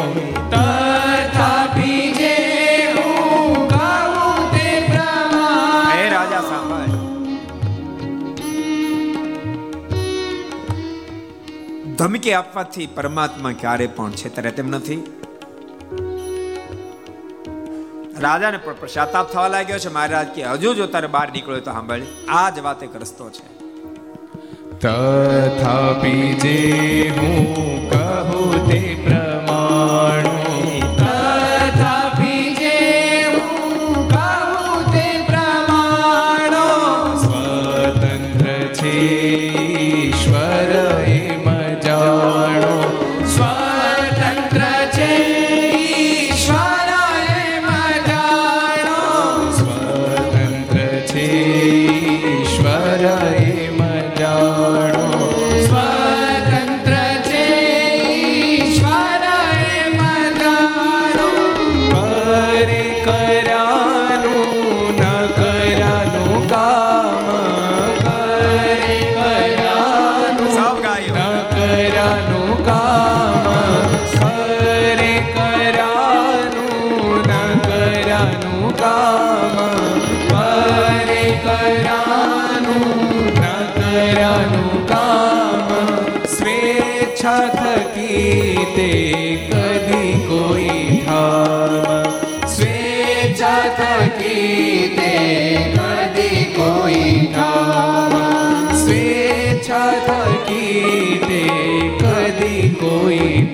[0.50, 2.34] તથાપિ જે
[2.96, 6.94] હું કહું તે પ્રમાણ હે રાજા સાંભળ
[11.96, 15.02] ધમકી આપવાથી પરમાત્મા ક્યારે પણ છેતરે તેમ નથી.
[18.20, 19.88] રાજાને પણ પશ્ચાતાપ થવા લાગ્યો છે.
[19.88, 22.02] મહારાજ કે હજુ જો તારે બહાર નીકળ્યો તો સાંભળ.
[22.28, 23.65] આ જ વાત એક રસ્તો છે.
[24.78, 26.56] તથાપી જે
[27.10, 27.46] હું
[27.90, 30.35] કહું તે પ્રમાણો
[100.46, 103.46] થકી તે કદી કોઈ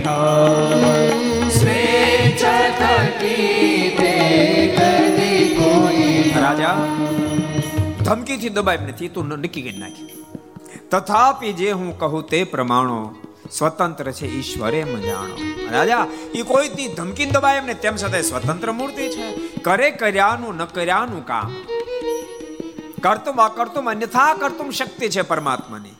[8.04, 10.24] ધમકીથી દબાઈ નથી તું નક્કી કરી નાખી.
[10.90, 13.14] તથાપી જે હું કહું તે પ્રમાણો
[13.50, 15.36] સ્વતંત્ર છે, ઈશ્વરે એમ જાણો.
[15.70, 19.32] રાજા એ કોઈ તી ધમકી દબાય એમને, તેમ છતાં સ્વતંત્ર મૂર્તિ છે.
[19.58, 21.56] કરે કર્યાનું, ન કર્યાનું કામ.
[23.02, 25.96] કરતું અકર્તુમ અન્યથા કરતું શક્તિ છે પરમાત્માની.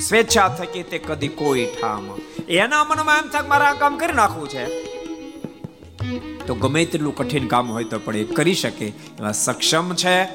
[0.00, 2.10] સ્વેચ્છા થકી તે કદી કોઈ ઠામ.
[2.48, 4.84] એના મનમાં એમ થાય મારા કામ કરી નાખવું છે.
[6.46, 8.86] તો ગમે તેટલું કઠિન કામ હોય તો પણ એ કરી શકે.
[8.86, 10.26] એવા સક્ષમ છે,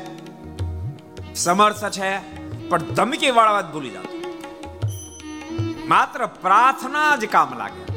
[1.36, 2.40] સમર્થ છે,
[2.70, 4.20] પણ ધમકી વાળા વાત ભૂલી જાતો
[5.88, 7.94] માત્ર પ્રાર્થના જ કામ લાગે.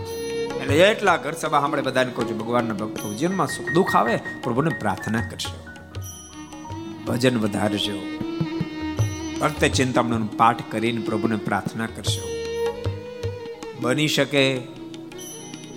[0.57, 4.71] એટલે એટલા ઘર સભા સાંભળે બધાને કહું છું, ભગવાનના ભક્તો, જીવનમાં સુખ દુઃખ આવે, પ્રભુને
[4.79, 5.67] પ્રાર્થના કરશો
[7.07, 8.22] ભજન વધારજો.
[9.43, 12.23] ભક્ત ચિંતામણ પાઠ કરીને પ્રભુને પ્રાર્થના કરશો.
[13.81, 14.61] બની શકે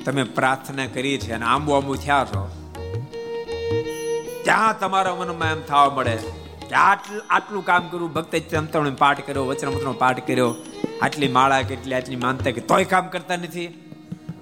[0.05, 2.41] તમે પ્રાર્થના કરી છે અને આંબુ આંબુ થયા છો.
[4.43, 6.17] ત્યાં તમારા મનમાં એમ થવા મળે
[6.69, 10.55] કે આટલું આટલું કામ કર્યું, ભક્ત ચંતવણ પાઠ કર્યો વચનામૃતનો પાઠ કર્યો,
[11.01, 13.67] આટલી માળા કેટલી, આટલી માનતા કે તોય કામ કરતા નથી.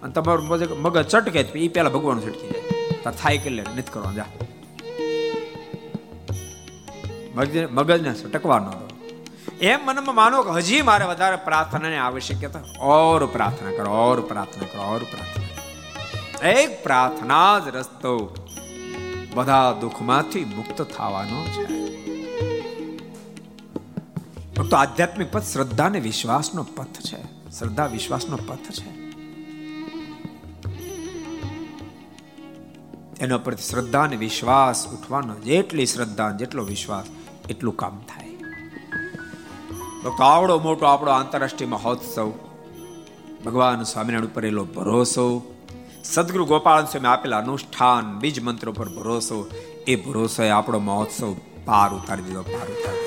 [0.04, 0.48] અને તમારું
[0.82, 2.62] મગજ ચટકે એ પેલા ભગવાન છટકી જાય.
[3.04, 4.26] તો થાય કે લે, નથી કરવાનું, જા.
[7.36, 8.93] મગજ મગજને છટકવા ન દો.
[9.62, 12.84] એમ મનમાં માનો કે હજી મારે વધારે પ્રાર્થનાની આવશ્યકતા.
[12.84, 16.50] ઓર પ્રાર્થના કરો, ઓર પ્રાર્થના કરો, ઓર પ્રાર્થના.
[16.50, 18.36] એક પ્રાર્થના જ રસ્તો
[19.34, 21.84] બધા દુઃખમાંથી મુક્ત થવાનો છે.
[24.54, 27.52] તો આધ્યાત્મિક પથ શ્રદ્ધા અને વિશ્વાસનો પથ છે.
[27.52, 29.04] શ્રદ્ધા, વિશ્વાસનો પથ છે.
[33.22, 37.06] એના પરથી શ્રદ્ધા અને વિશ્વાસ ઉઠવાનો, જેટલી શ્રદ્ધા જેટલો વિશ્વાસ,
[37.50, 38.23] એટલું કામ થાય.
[40.04, 42.34] તો આવડો મોટો આપણો આંતરરાષ્ટ્રીય મહોત્સવ.
[43.46, 45.56] ભગવાન સ્વામિનારાયણ ઉપર એલો ભરોસો.
[46.04, 49.50] સદગુરુ ગોપાલ સ્વામી આપેલા અનુષ્ઠાન, બીજ મંત્રો પર ભરોસો.
[49.88, 51.36] એ ભરોસો આપણો મહોત્સવ
[51.66, 53.04] પાર ઉતારી દીધો, પાર ઉતારી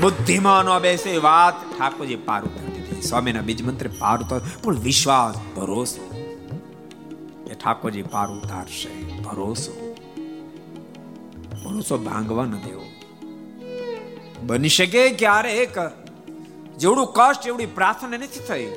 [0.00, 3.02] બુદ્ધિમાનો બેસે વાત ઠાકોરજી પાર ઉતારી દીધી.
[3.02, 6.10] સ્વામીના બીજ મંત્રે પાર ઉતાર, પણ વિશ્વાસ, ભરોસો.
[7.50, 9.94] એ ઠાકોરજી પાર ઉતારશે, ભરોસો.
[11.64, 12.95] ભરોસો ભાંગવા ન દેવો.
[14.42, 15.52] બની શકે ક્યારે?
[15.52, 15.78] એક
[16.78, 18.72] જેવડું કષ્ટ, એવડી પ્રાર્થના નથી થઈ.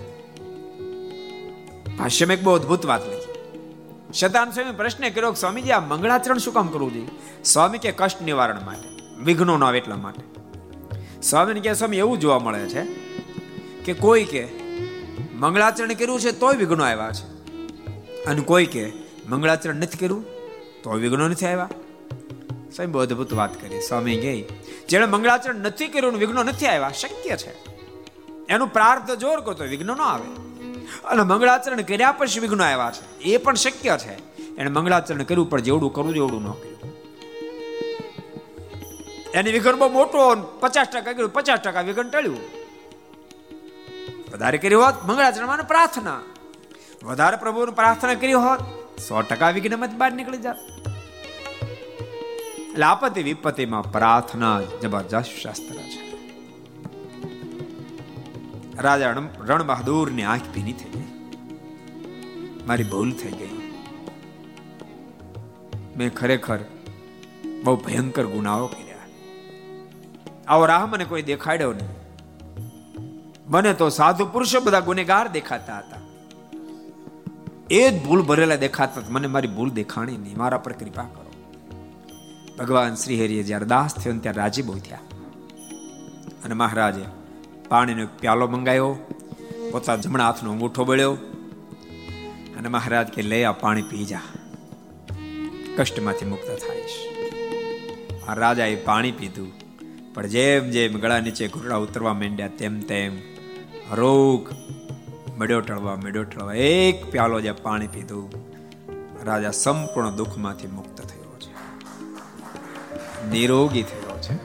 [1.97, 3.29] ભાષ્યમાં એક બહુ અદભુત વાત લખી.
[4.13, 7.07] શતાન સ્વામી પ્રશ્ન કર્યો સ્વામીજી, આ મંગળાચરણ શું કામ કરવું જોઈએ?
[7.43, 10.21] સ્વામી કે કષ્ટ નિવારણ માટે, વિઘ્નો ન આવે એટલા માટે.
[11.21, 12.83] સ્વામીને કે સ્વામી, એવું જોવા મળે છે
[13.83, 14.47] કે કોઈ કે
[15.33, 17.55] મંગળાચરણ કર્યું છે તોય વિઘ્નો આવ્યા છે.
[18.25, 18.91] અને કોઈ કે
[19.29, 20.23] મંગળાચરણ નથી કર્યું
[20.83, 21.69] તોય વિઘ્નો નથી આવ્યા.
[22.75, 23.81] સ્વામી બહુ અદભુત વાત કરી.
[23.81, 24.41] સ્વામી ગઈ
[24.89, 27.53] જેણે મંગળાચરણ નથી કર્યું વિઘ્નો નથી આવ્યા, શક્ય છે.
[28.49, 30.49] એનું પ્રાર્થ જોર કરતો વિઘ્નો ન આવે.
[31.03, 33.19] અને મંગળાચરણ કર્યા પછી વિઘ્નો આવ્યા છે.
[33.19, 34.35] એ પણ શક્ય છે.
[34.55, 36.79] એને મંગળાચરણ કર્યું, પણ જેવડું કરવું જેવડું ન કર્યું.
[39.33, 42.39] એની વિઘન બહુ મોટો પચાસ ટકા કર્યું, પચાસ ટકા વિઘન ટળ્યું.
[44.33, 46.19] વધારે કર્યું હોત, મંગળાચરણમાં પ્રાર્થના.
[47.03, 48.59] વધારે પ્રભુને પ્રાર્થના કરી હોત,
[48.99, 50.55] સો ટકા વિઘ્નમાં બહાર નીકળી જાત.
[52.79, 56.03] એટલે આપત્તિ વિપત્તિમાં પ્રાર્થના જબરજસ્ત શાસ્ત્ર છે
[58.81, 61.07] રાજા રણ બહાદુરની આંખ ભીની થઈ ગઈ
[62.67, 63.57] મારી ભૂલ થઈ ગઈ
[65.97, 66.59] મેં ખરેખર
[67.63, 69.07] બહુ ભયંકર ગુનાઓ કર્યા
[70.47, 71.93] આવો રાહ મને કોઈ દેખાડ્યો નહીં
[73.49, 76.03] મને તો સાધુ પુરુષો બધા ગુનેગાર દેખાતા હતા
[77.71, 81.28] એ જ ભૂલ ભરેલા દેખાતા મને મારી ભૂલ દેખાણી નહીં મારા પર કૃપા કરો
[82.59, 84.99] ભગવાન શ્રી હરિએ જ્યારે દાસ થયો ત્યારે રાજી બહુ થયા.
[86.45, 87.05] અને મહારાજે
[87.69, 88.95] પાણીનો પ્યાલો મંગાવ્યો
[89.71, 91.13] પોતાના જમણા હાથનો અંગૂઠો બળ્યો
[92.57, 94.21] અને મહારાજ કે લે આ પાણી પી જા.
[95.77, 96.97] કષ્ટમાંથી મુક્ત થાઈશ.
[98.27, 99.51] આ રાજાએ પાણી પીધું,
[100.13, 103.17] પણ જેમ જેમ ગળા નીચે ઘૂંટડા ઉતરવા માંડ્યા, તેમ તેમ
[103.91, 104.49] રોગ
[105.37, 108.31] મળ્યો ટળવા મળ્યો ટળવા એક પ્યાલો જે પાણી પીધું,
[109.25, 111.08] રાજા સંપૂર્ણ દુઃખમાંથી મુક્ત
[113.31, 114.35] નિરોગી થયો છે.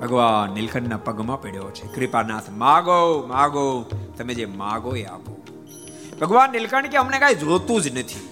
[0.00, 1.94] ભગવાન નીલકંઠના પગમાં પડ્યો છે.
[1.94, 5.42] કૃપાનાથ, માગો માગો, તમે જે માગો એ આપો.
[6.20, 8.28] ભગવાન નીલકંઠ કે અમને કાંઈ જોતું જ નથી.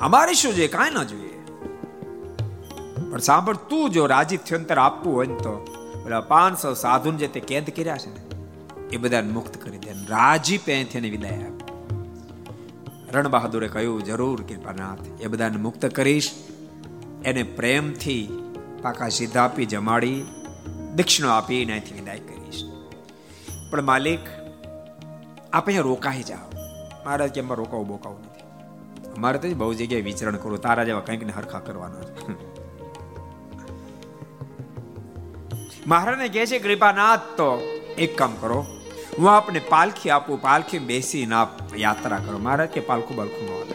[0.00, 0.68] અમારે શું જોઈએ?
[0.68, 1.44] કાંઈ ના જોઈએ.
[3.10, 5.66] પણ સાંભળ, તું જો રાજી થયંતર આપવું હોય ને તો
[6.04, 8.20] પેલા પાંચસો સાધુ જે તે કેદ કર્યા છે ને,
[8.92, 11.62] એ બધા મુક્ત કરી દે રાજી પેથી વિદાય આપ.
[13.14, 16.30] રણ બહાદુરે કહ્યું, જરૂર કૃપાનાથ, એ બધાને મુક્ત કરીશ.
[17.24, 18.52] એને પ્રેમથી
[18.82, 20.26] પાકા સીધા આપી, જમાડી
[20.94, 22.64] દક્ષિણો આપી, એનાથી વિદાય કરીશ.
[23.70, 24.20] પણ માલિક,
[25.52, 26.50] આપ અહીંયા રોકાઈ જાઓ.
[27.04, 28.44] મારા કે એમાં રોકાવું બોકાવું નથી.
[29.16, 31.98] અમારે તો બહુ જગ્યાએ વિચરણ કરું તારા જેવા કંઈક ને હરખા કરવાના
[35.86, 37.62] મહારાજને કહે છે, કૃપાનાથ, તો
[37.98, 38.66] એક કામ કરો.
[39.18, 40.42] હું આપને પાલખી આપું.
[40.42, 42.38] પાલખી બેસીને આપ યાત્રા કરો.
[42.38, 43.72] મહારાજ કે, પાલખું બાલખું ન આવે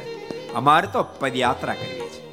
[0.53, 2.26] અમારે તો પદયાત્રા કરવી છે.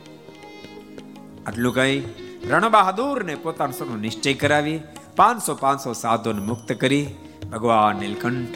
[1.46, 2.00] આટલું કઈ
[2.48, 4.80] રણ બહાદુર ને પોતાનો સૌનો નિશ્ચય કરાવી
[5.16, 7.14] પાંચસો પાંચસો સાધુને મુક્ત કરી
[7.52, 8.48] ભગવાન નીલકંઠ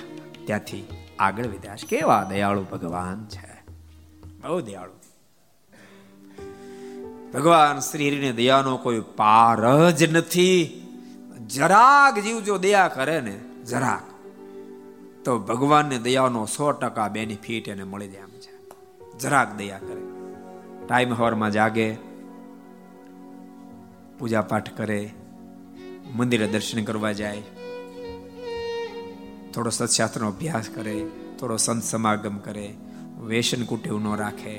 [0.47, 1.76] ત્યાંથી આગળ વધ્યા.
[1.89, 3.64] કેવા દયાળુ ભગવાન છે.
[4.43, 4.99] બહુ દયાળુ.
[7.34, 10.82] ભગવાન શ્રી હરિને દયાનો કોઈ પાર જ નથી.
[11.47, 14.03] જરાક જીવ જો દયા કરે ને, જરાક,
[15.24, 18.70] તો ભગવાનને દયાનો સો ટકા બેનિફિટ એને મળી જાય એમ છે.
[19.18, 20.03] જરાક દયા કરે.
[20.86, 22.08] ટાઈમ હવરમાં જાગે
[24.19, 25.01] પૂજા પાઠ કરે,
[26.16, 27.43] મંદિરે દર્શન કરવા જાય,
[29.55, 30.97] થોડો સત્શાસ્ત્રનો અભ્યાસ કરે,
[31.39, 32.75] થોડો સંત સમાગમ કરે
[33.21, 34.57] વેસન કુટેવ ન રાખે.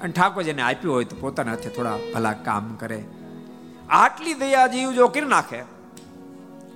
[0.00, 3.04] અને ઠાકોર જેને આપ્યું હોય તો પોતાના હાથે થોડા ભલા કામ કરે.
[3.88, 5.62] આટલી દયા જીવ જો કરી નાખે,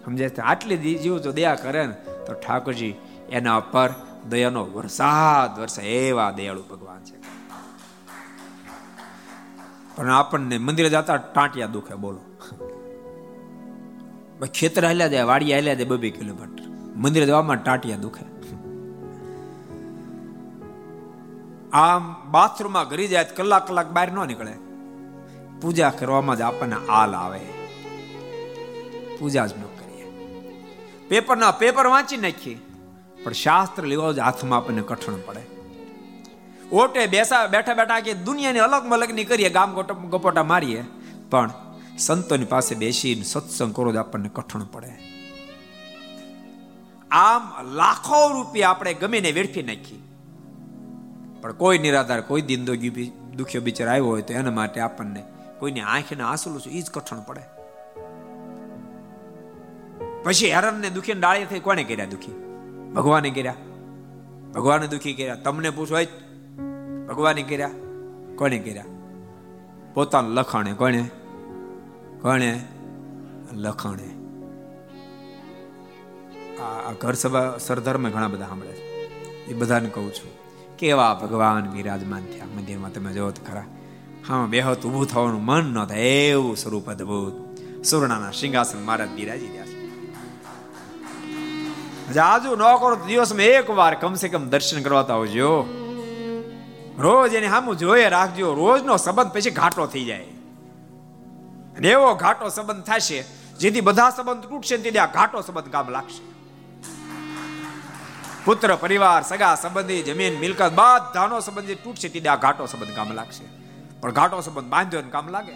[0.05, 1.95] સમજે આટલી જીવ જો દયા કરે ને,
[2.27, 2.95] તો ઠાકોરજી
[3.31, 3.95] એના પર
[4.31, 7.20] દયાનો વરસાદ વરસે એવા દયાળુ ભગવાન છે.
[10.01, 12.21] પણ આપણને મંદિરે જતા ટાંટિયા દુખે, બોલો.
[14.55, 16.65] ખેતર હાલ્યા જાય વાડી હાલ્યા જાય બબે કિલોમીટર.
[16.97, 18.25] મંદિરે જવામાં ટાંટિયા દુખે.
[21.73, 24.53] આમ બાથરૂમમાં ઘરી જાય કલાક કલાક બહાર ન નીકળે.
[25.61, 27.41] પૂજા કરવામાં જ આપણને આલ આવે.
[29.19, 30.07] પૂજા જ ન કરીએ.
[31.09, 32.59] પેપરના પેપર વાંચી નાખીએ.
[33.25, 35.60] પણ શાસ્ત્ર લેવા જ હાથમાં આપણને કઠણ પડે.
[36.73, 39.75] ઓટે બેસા બેઠા બેઠા કે દુનિયાની અલગ મલગની કરીએ, ગામ
[40.11, 40.85] ગપોટા મારીએ.
[41.31, 41.51] પણ
[41.99, 44.93] સંતોની પાસે બેસીને સત્સંગ કરો આપણને કઠણ પડે.
[47.11, 47.43] આમ
[47.75, 50.03] લાખો રૂપિયા આપણે ગમે ને વેડફી નાખી
[51.41, 52.65] પણ કોઈ નિરાધાર, કોઈ દિન
[53.37, 55.23] દુખ્યો બિચાર આવ્યો હોય તો એના માટે આપણને
[55.59, 57.45] કોઈની આંખને આંસુલું છે એ જ કઠણ પડે.
[60.23, 62.33] પછી હેરાનને દુખી ડાળી થઈ કોને કર્યા દુખી?
[62.95, 63.55] ભગવાને કર્યા?
[64.55, 65.35] ભગવાને દુખી કર્યા?
[65.35, 65.97] તમને પૂછો
[67.11, 67.71] ભગવાને કર્યા?
[68.37, 68.85] કોને કર્યા?
[69.95, 71.03] પોતાનું લખાણે કોને
[72.21, 72.53] કોણે?
[73.53, 74.09] લખાણે.
[76.63, 78.85] આ ઘર સભા સરધર્મ ઘણા બધા સાંભળે છે.
[79.47, 80.31] એ બધાને કહું છું,
[80.79, 82.47] કેવા ભગવાન વિરાજમાન થયા?
[82.57, 83.65] મંદિરમાં તમે જોવો તો ખરા.
[84.29, 87.35] હા બેહત ઊભું થવાનું મન ન થાય, એવું સ્વરૂપ અદભુત.
[87.85, 89.79] સુવર્ણાના સિંહાસન મહારાજ બિરાજી રહ્યા છે.
[92.19, 95.51] આજુ ન કરો દિવસમાં એક વાર કમસે કમ દર્શન કરવા તો આવજો
[97.01, 98.55] રોજ એને સામું જોઈએ રાખજો.
[98.55, 100.23] રોજનો સંબંધ પછી ઘાટો થઈ જાય.
[101.77, 103.25] અને એવો ઘાટો સંબંધ થશે,
[103.61, 106.23] જેથી બધા સંબંધ તૂટશે તેથી આ ઘાટો સંબંધ કામ લાગશે.
[108.45, 113.45] પુત્ર, પરિવાર, સગા, સંબંધી, જમીન, મિલકત, બધાનો સંબંધ તૂટશે તેથી આ ઘાટો સંબંધ કામ લાગશે.
[114.01, 115.53] પણ ઘાટો સંબંધ બાંધ્યો ને કામ લાગે.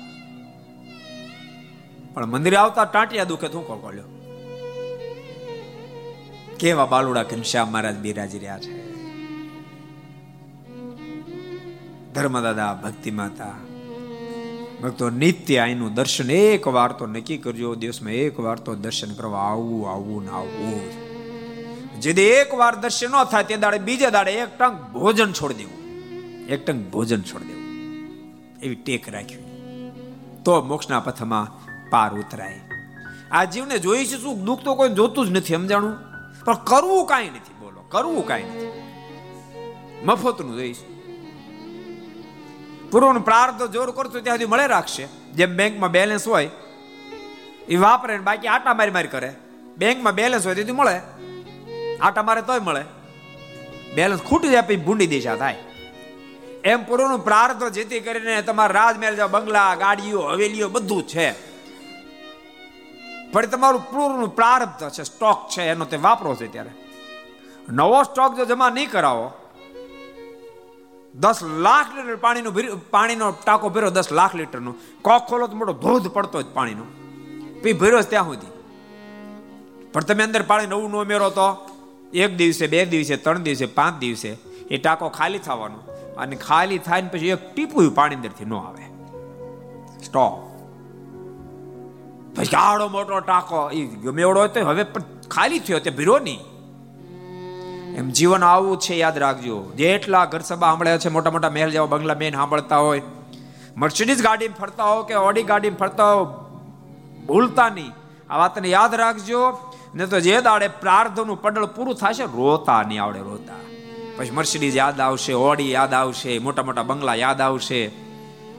[2.14, 4.04] પણ મંદિરે આવતા ટાંટિયા દુખે તું કોલ્યો
[6.58, 8.83] કેવા બાલુડા ઘનશ્યામ મહારાજ બિરાજી રહ્યા છે.
[12.14, 13.52] ધર્મદાદા, ભક્તિ માતા.
[14.82, 19.40] ભક્તો નિત્ય અહીંનું દર્શન, એક વાર તો નક્કી કરજો, દિવસમાં એક વાર તો દર્શન કરવા
[19.40, 21.04] આવવું આવવું ને આવવું
[22.00, 25.84] જેથી એક વાર દર્શન ન થાય, તે દાડે બીજા દાડે એક ટંક ભોજન છોડી દેવું.
[26.46, 27.64] એક ટંક ભોજન છોડી દેવું.
[28.62, 29.44] એવી ટેક રાખવી.
[30.44, 31.48] તો મોક્ષના પથમાં
[31.90, 32.60] પાર ઉતરાય.
[33.30, 34.44] આ જીવને જોઈ છે શું?
[34.44, 35.96] દુઃખ તો કોઈ જોતું જ નથી, સમજાણું?
[36.44, 38.82] પણ કરવું કાંઈ નથી, બોલો, કરવું કાંઈ નથી.
[40.04, 40.76] મફતનું જોઈશ.
[42.94, 45.06] પૂર્વનું પ્રાર્થ જોર કરતો ત્યાં સુધી મળે રાખશે.
[45.06, 46.50] જેમ બેંકમાં બેલેન્સ હોય
[47.68, 49.34] એ વાપરે બાકી આટા મારી મારી કરે.
[49.76, 51.00] બેંકમાં બેલેન્સ હોય તેથી મળે.
[51.96, 52.84] આટા મારે તોય મળે.
[53.94, 55.56] બેલેન્સ ખૂટી જાય પછી ભૂંડી દિશા થાય.
[56.64, 61.32] એમ પૂર્વનું પ્રાર્થ જેથી કરીને તમારા રાજમહેલ બંગલા, ગાડીઓ, હવેલીઓ બધું છે.
[63.32, 66.70] પણ તમારું પૂર્વનું પ્રારબ્ધ છે, સ્ટોક છે, એનો તે વાપરો છે ત્યારે.
[67.68, 69.32] નવો સ્ટોક જો જમા નહીં કરાવો
[71.14, 72.54] દસ લાખ લીટર પાણીનું
[72.90, 74.72] પાણીનો ટાંકો ભર્યો દસ લાખ લીટરનો.
[75.02, 76.84] કોક ખોલો તો મોટો ધોધ પડતો જ પાણીનો.
[77.62, 78.52] પી ભર્યો ત્યાં સુધી.
[79.92, 81.48] પણ તમે અંદર પાણી નવું ન ઉમેરો તો
[82.12, 84.30] એક દિવસે, બે દિવસે, ત્રણ દિવસે, પાંચ દિવસે
[84.70, 85.78] એ ટાંકો ખાલી થવાનો.
[86.16, 88.84] અને ખાલી થાય ને પછી એક ટીપું પાણી અંદરથી ન આવે.
[90.04, 90.34] સ્ટોપ
[92.36, 93.70] પછી આડો મોટો ટાંકો.
[93.70, 94.84] એ ગમે એવડો હોય તો હવે
[95.30, 96.40] ખાલી થયો, તે ભીરો નહીં.
[97.94, 99.72] એમ જીવન આવું છે, યાદ રાખજો.
[99.76, 103.02] જેટલા ઘર સભા સાંભળ્યા છે, મોટા મોટા મહેલ જેવા બંગલા બેન સાંભળતા હોય.
[103.76, 106.24] મર્સિડીઝ ગાડીમાં ફરતા હો કે ઓડી ગાડીમાં ફરતા હો,
[107.26, 107.92] ભૂલતા નહીં.
[108.30, 109.52] આ વાતને યાદ રાખજો.
[109.94, 113.54] ને તો જે દાડે પ્રાર્થનું પડળ પૂરું થશે, રોતા નહીં આવડે, રોતા.
[114.16, 117.90] પછી મર્સિડીઝ યાદ આવશે ઓડી યાદ આવશે, મોટા મોટા બંગલા યાદ આવશે,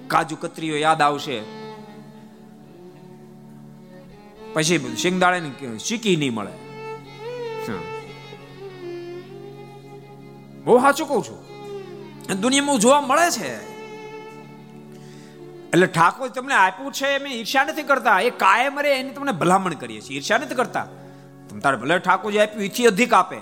[0.07, 1.41] કાજુ કતરીઓ યાદ આવશે.
[4.53, 6.55] પછી શિંગદાળે શીખી નહીં મળે.
[10.65, 11.45] બહુ સાચું કહું છું.
[12.41, 13.75] દુનિયામાં જોવા મળે છે.
[15.69, 18.19] એટલે ઠાકોર તમને આપ્યું છે, એમ ઈર્ષ્યા નથી કરતા.
[18.19, 20.17] એ કાયમ રે એની તમને ભલામણ કરીએ છીએ.
[20.17, 20.87] ઈર્ષ્યા નથી કરતા.
[21.49, 23.37] તમે તારે ભલે ઠાકોરજી આપ્યું, એથી અધિક આપે.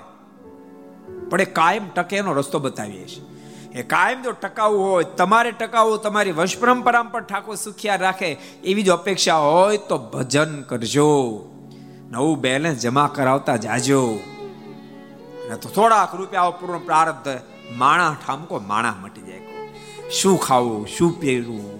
[1.30, 3.26] પણ એ કાયમ ટકે એનો રસ્તો બતાવીએ છીએ.
[3.74, 8.84] એ કાયમ જો ટકાવું હોય, તમારે ટકાવવું તમારી વંશ પરંપરા પર ઠાકોર સુખિયા રાખે, એવી
[8.84, 11.44] જો અપેક્ષા હોય તો ભજન કરજો.
[12.12, 14.20] નવું બેલેન્સ જમા કરાવતા જાજો.
[15.56, 17.28] તો થોડાક રૂપિયા પૂર્ણ પ્રારબ્ધ
[17.72, 19.42] માણા ઠામકો માણા મટી જાય.
[20.10, 21.80] શું ખાવું, શું પહેરવું,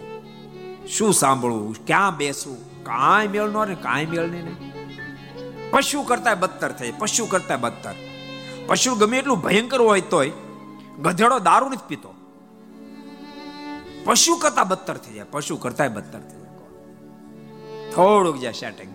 [0.88, 4.74] શું સાંભળવું, ક્યાં બેસવું, કાંઈ મેળ નો કાંઈ મેળ નહીં
[5.72, 7.94] પશુ કરતા બદતર થઈ પશુ કરતા બદતર.
[8.68, 10.32] પશુ ગમે એટલું ભયંકર હોય તોય
[11.02, 12.14] ગધેડો દારૂ નથી પીતો.
[14.06, 17.92] પશુ કરતા બદતર થઈ જાય, પશુ કરતા બદતર થઈ જાય.
[17.92, 18.93] થોડુંક જ્યાં સેટિંગ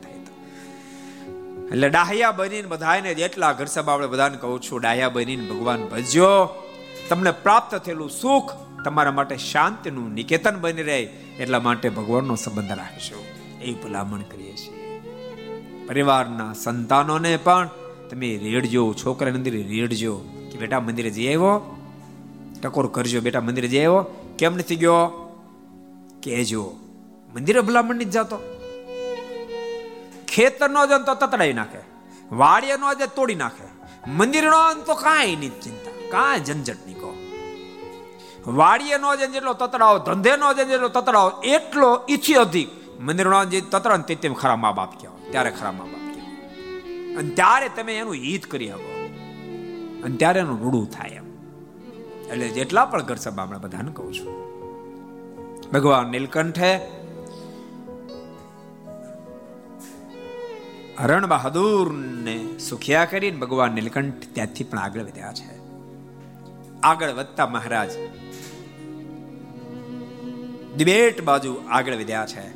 [1.69, 6.65] એટલે ડાહ્યા બનીને બધાને જેટલા ઘર સભા આપણે બધાને કહું છું, ડાહ્યા બનીને ભગવાન ભજ્યો.
[7.09, 8.53] તમને પ્રાપ્ત થયેલું સુખ
[8.85, 11.01] તમારા માટે શાંતિનું નિકેતન બની રહે
[11.41, 13.25] એટલા માટે ભગવાનનો સંબંધ રાખશો
[13.63, 15.01] એ ભલામણ કરીએ છીએ.
[15.89, 17.69] પરિવારના સંતાનોને પણ
[18.11, 20.17] તમે રેડજો છોકરા મંદિરે રેડજો
[20.53, 21.77] કે બેટા મંદિરે જઈ આવ્યો?
[22.63, 24.07] ટકોર કરજો, બેટા મંદિરે જઈ આવ્યો?
[24.39, 25.07] કેમ નથી ગયો?
[26.23, 26.77] કેજો
[27.35, 28.58] મંદિરે ભલામણ નથી જતો.
[30.29, 31.81] ખેતર નો તો તતડાઈ નાખે
[32.33, 33.67] વાડીએ નો જ તોડી નાખે
[34.09, 37.11] મંદિર નો તો કાંઈ નહીં ચિંતા, કાંઈ ઝંઝટ નહીં કહો.
[38.47, 42.69] વાડીએ નો જન જેટલો તતડાવો ધંધે નો જન જેટલો તતડાવો, એટલો ઈથી અધિક
[43.01, 47.17] મંદિર નો જે તતડાવ તે તેમ ખરા મા બાપ કહેવાય, ત્યારે ખરા મા બાપ કહેવાય.
[47.17, 48.91] અને ત્યારે તમે એનું હિત કરી શકો.
[50.05, 51.27] અને ત્યારે એનું રૂડું થાય એમ.
[52.29, 54.33] એટલે જેટલા પણ ઘર સભા આપણે બધાને કહું છું.
[55.73, 56.71] ભગવાન નીલકંઠે
[60.99, 65.59] હરણ બહાદુરને સુખિયા કરીને ભગવાન નીલકંઠ ત્યાંથી પણ આગળ વધ્યા છે.
[66.83, 67.91] આગળ વધતા મહારાજ
[70.77, 72.47] દિબેટ બાજુ આગળ વધ્યા છે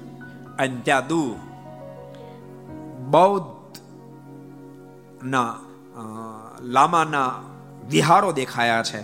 [0.57, 1.36] અને ત્યાં દૂર
[3.11, 3.78] બૌદ્ધ
[5.24, 5.47] ના
[6.62, 7.26] લામાના
[7.88, 9.03] વિહારો દેખાયા છે.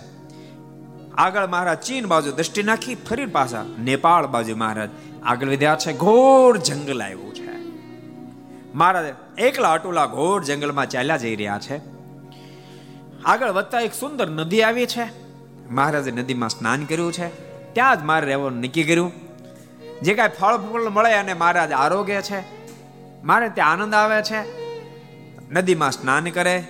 [1.17, 4.89] આગળ મહારાજ ચીન બાજુ દ્રષ્ટિ નાખી ફરી પાછા નેપાળ બાજુ મહારાજ
[5.23, 5.97] આગળ વધ્યા છે.
[5.97, 7.48] ઘોર જંગલ આવ્યું છે.
[8.73, 11.81] મહારાજ એકલા અટુલા ઘોર જંગલમાં ચાલ્યા જઈ રહ્યા છે.
[13.25, 15.09] આગળ વધતા એક સુંદર નદી આવી છે.
[15.69, 17.49] મહારાજે નદીમાં સ્નાન કર્યું છે.
[17.73, 19.11] ત્યાં જ મારે રહેવાનું નક્કી કર્યું.
[20.01, 22.43] જે કાંઈ ફળ ફૂલ મળે અને મહારાજ આરોગ્ય છે,
[23.23, 24.69] મારે ત્યાં આનંદ આવે છે.
[25.51, 26.67] નદીમાં સ્નાન કરે,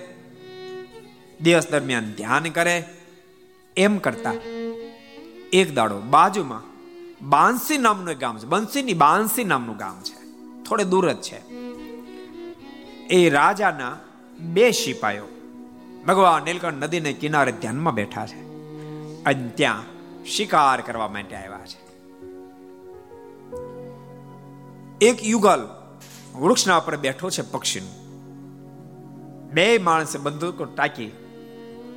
[1.40, 2.84] દિવસ દરમિયાન ધ્યાન કરે,
[3.76, 4.32] એમ કરતા
[5.52, 6.62] એક દાડો બાજુમાં
[7.28, 8.44] બાંસી નામનું ગામ છે.
[8.44, 10.20] બંસીની બાંસી નામનું ગામ છે.
[10.64, 11.69] થોડે દૂર જ છે.
[13.10, 13.98] એ રાજાના
[14.40, 15.24] બે સિપાયો
[16.06, 18.40] ભગવાન નીલકંઠ નદીને કિનારે ધ્યાનમાં બેઠા છે
[19.22, 19.82] અને ત્યાં
[20.24, 21.80] શિકાર કરવા માટે આવ્યા છે.
[25.06, 25.68] એક યુગલ
[26.34, 28.10] વૃક્ષના પર બેઠો છે પક્ષીનું.
[29.52, 31.06] બે માણસે બંદૂકો ટાંકી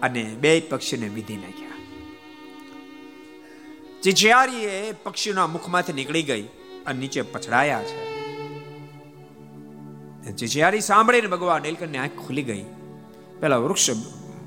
[0.01, 1.70] અને બે પક્ષીને વિધી નાખ્યા.
[4.01, 6.41] ચિચિયારી એ પક્ષીના મુખમાંથી નીકળી ગઈ
[6.86, 8.12] અને નીચે પછડાયા છે.
[10.32, 12.65] ચિચિયારી સાંભળીને ભગવાન નીલકંઠની આંખ ખુલી ગઈ.
[13.39, 13.89] પેલા વૃક્ષ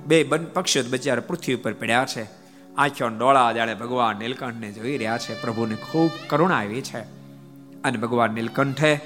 [0.06, 2.22] બે પક્ષીઓ બચારા પૃથ્વી ઉપર પડ્યા છે.
[2.76, 5.40] આંખો ડોળા જાણે ભગવાન નીલકંઠને જોઈ રહ્યા છે.
[5.40, 6.98] પ્રભુને ખૂબ કરુણા આવી છે.
[7.82, 9.00] અને ભગવાન નીલકંઠે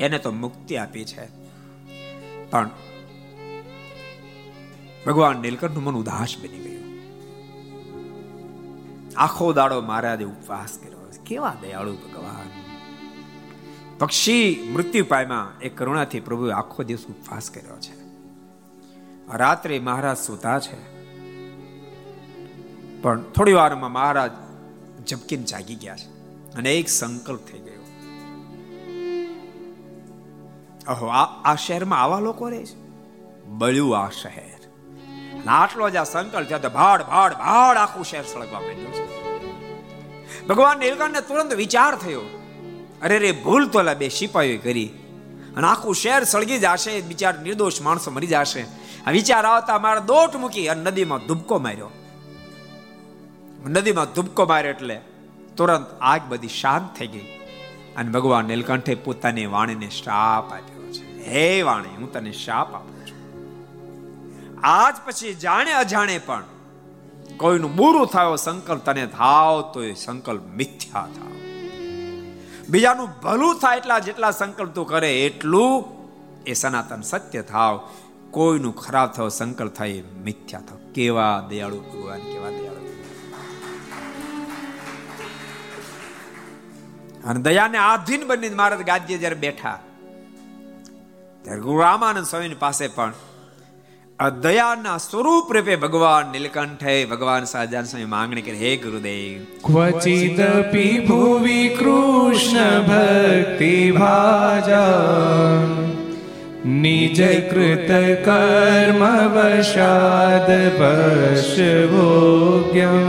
[0.00, 1.26] એને તો મુક્તિ આપી છે.
[2.50, 2.70] પણ
[5.06, 6.84] ભગવાન નીલકંઠનું મન ઉદાસ બની ગયું.
[9.16, 12.63] આખો દાડો મહારાજે ઉપવાસ કર્યો કેવા દયાળુ ભગવાન.
[13.98, 15.48] પક્ષી મૃત્યુ પામ્યા.
[15.62, 18.04] એ કરુણાથી પ્રભુએ આખો દિવસ ઉપવાસ કર્યો છે.
[19.36, 20.94] રાત્રે મહારાજ સુતા છે.
[23.02, 24.30] પણ થોડી વારમાં મહારાજ
[25.08, 26.06] ઝબકીને જાગી ગયા છે
[26.54, 27.82] અને એક સંકલ્પ થઈ ગયો.
[30.86, 31.06] અહો,
[31.44, 32.76] આ શહેરમાં આવા લોકો રહે છે?
[33.44, 34.54] બળ્યું આ શહેર.
[35.48, 39.04] આટલો જ આ સંકલ્પ થયો તો ભાડ ભાડ ભાડ આખું શહેર સળગવા માંડ્યું છે.
[40.46, 42.43] ભગવાન નીલકંઠને તુરંત વિચાર થયો.
[43.04, 44.90] અરે રે, ભૂલ તો બે સિપાહીઓ કરી.
[45.56, 48.66] અને આખું શહેર સળગી જશે બિચાર નિર્દોષ માણસો મરી જશે.
[49.06, 51.90] આ વિચાર આવતા મારે દોટ મૂકી અને નદીમાં ધુબકો માર્યો.
[53.66, 55.00] નદીમાં ધુબકો માર્યો એટલે
[55.56, 57.38] તુરંત આગ બધી શાંત થઈ ગઈ.
[57.96, 61.30] અને ભગવાન નીલકંઠે પોતાની વાણીને શાપ આપ્યો છે.
[61.30, 63.14] હે વાણી, હું તને શાપ આપું છું.
[64.66, 66.44] આજ પછી જાણે અજાણે પણ
[67.36, 71.33] કોઈનું બુરું થયો સંકલ્પ તને થાવ તો એ સંકલ્પ મિથ્યા થાવ.
[72.68, 75.84] બીજાનું ભલું થાય એટલા જેટલા સંકલ્પ તું કરે, એટલું
[76.46, 77.80] એ સનાતન સત્ય થાવ.
[78.30, 80.78] કોઈનું ખરાબ થયો સંકલ્પ થાય મિથ્યા થાવ.
[80.94, 82.82] કેવા દયાળુ ભગવાન, કેવા દયાળુ.
[87.24, 89.78] અને દયાને આધીન બની મહારાજ ગાદીએ જ્યારે બેઠા,
[91.42, 93.12] ત્યારે ગુરુ રામાનંદ સ્વામી પાસે પણ
[94.18, 100.40] આ દયાના સ્વરૂપ રૂપે ભગવાન નીલકંઠે ભગવાન સાજાન સ્વામી માંગણી કરી, હે ગુરુદેવ, ક્વચિત
[100.72, 105.58] પી ભુવિ કૃષ્ણ ભક્તિ ભાજા
[106.66, 107.90] નિજ કૃત
[108.24, 109.02] કર્મ
[109.34, 110.50] વશાદ
[110.80, 111.58] વશ
[111.90, 113.02] ભોગ્યમ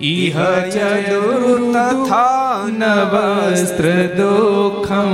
[0.00, 0.36] ઇહ
[0.70, 5.12] ચતુર તથા નવસ્ત્ર દુઃખમ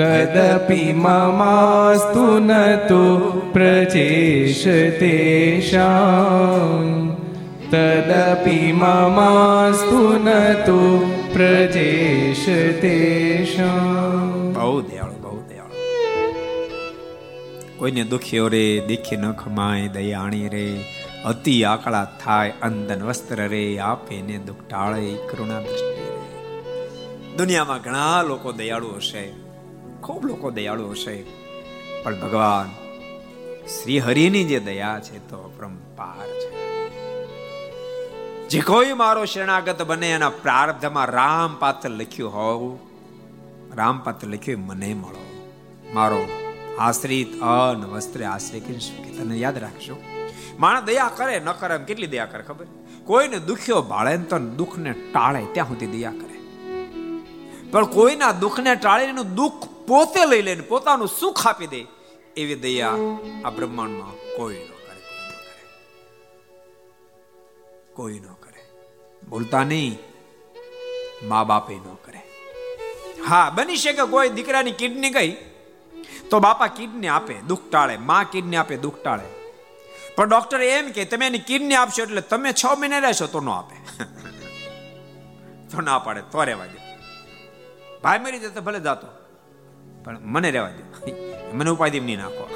[0.00, 2.50] तदपि ममास्तु न
[2.88, 3.02] तु
[3.54, 4.10] प्रचेशतेषाम्
[7.72, 10.28] तदपि ममास्तु न
[10.66, 10.78] तु
[11.34, 12.62] પ્રજેશતેષામ
[14.54, 15.82] બહુ દયાળુ બહુ દયાળુ
[17.76, 20.64] કોઈને દુખ્યો રે દીખી ન ખમાય દયાણી રે
[21.32, 26.18] અતિ આકળા થાય અંદન વસ્ત્ર રે આપે ને દુઃખ ટાળે કરુણા દ્રષ્ટિ રે
[27.38, 29.24] દુનિયામાં ઘણા લોકો દયાળુ હશે
[30.05, 31.23] ખૂબ લોકો દયાળુ હશે.
[32.03, 32.69] પણ ભગવાન
[33.67, 36.65] શ્રી હરિની જે દયા છે તો પરંપાર છે.
[38.49, 42.79] જે કોઈ મારો શરણાગત બને એના પ્રારબ્ધમાં રામ પાત્ર લખ્યું હોવ
[43.75, 45.49] રામ પાત્ર લખ્યું મને મળો.
[45.93, 46.27] મારો
[46.79, 49.95] આશ્રિત અન વસ્ત્ર આશ્રિત તને યાદ રાખજો?
[50.59, 52.65] માણસ દયા કરે, ન કરે, એમ કેટલી દયા કરે ખબર?
[53.05, 56.35] કોઈને દુખ્યો ભાળે તો દુઃખને ટાળે, ત્યાં સુધી દયા કરે.
[57.71, 61.87] પણ કોઈના દુઃખને ટાળે એનું દુઃખ પોતે લઈ લે પોતાનું સુખ આપી દે,
[62.37, 62.97] એવી દયા
[63.45, 65.01] આ બ્રહ્માંડમાં કોઈ ન કરે,
[67.93, 68.61] કોઈ ન કરે.
[69.29, 69.99] બોલતા નહીં,
[71.23, 72.21] મા બાપે ન કરે.
[73.27, 75.31] હા, બની શકે કોઈ દીકરાની કિડની ગઈ,
[76.29, 79.23] તો બાપા કિડની આપે, દુઃખ ટાળે, માં કિડની આપે, દુઃખ ટાળે.
[80.15, 83.49] પણ ડોક્ટર એમ કે, તમે એની કિડની આપશો એટલે તમે છ મહિને રહેશો તો ન
[83.49, 83.75] આપે.
[85.71, 86.79] તો ના પાડે, તો રહેવા દે.
[88.03, 89.24] ભાઈ મરી જતો ભલે જાતો.
[90.05, 91.11] પણ મને રહેવા દો.
[91.53, 92.49] મને ઉપાધિ નહીં નાખો.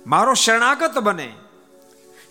[0.06, 1.30] મારો શરણાગત બને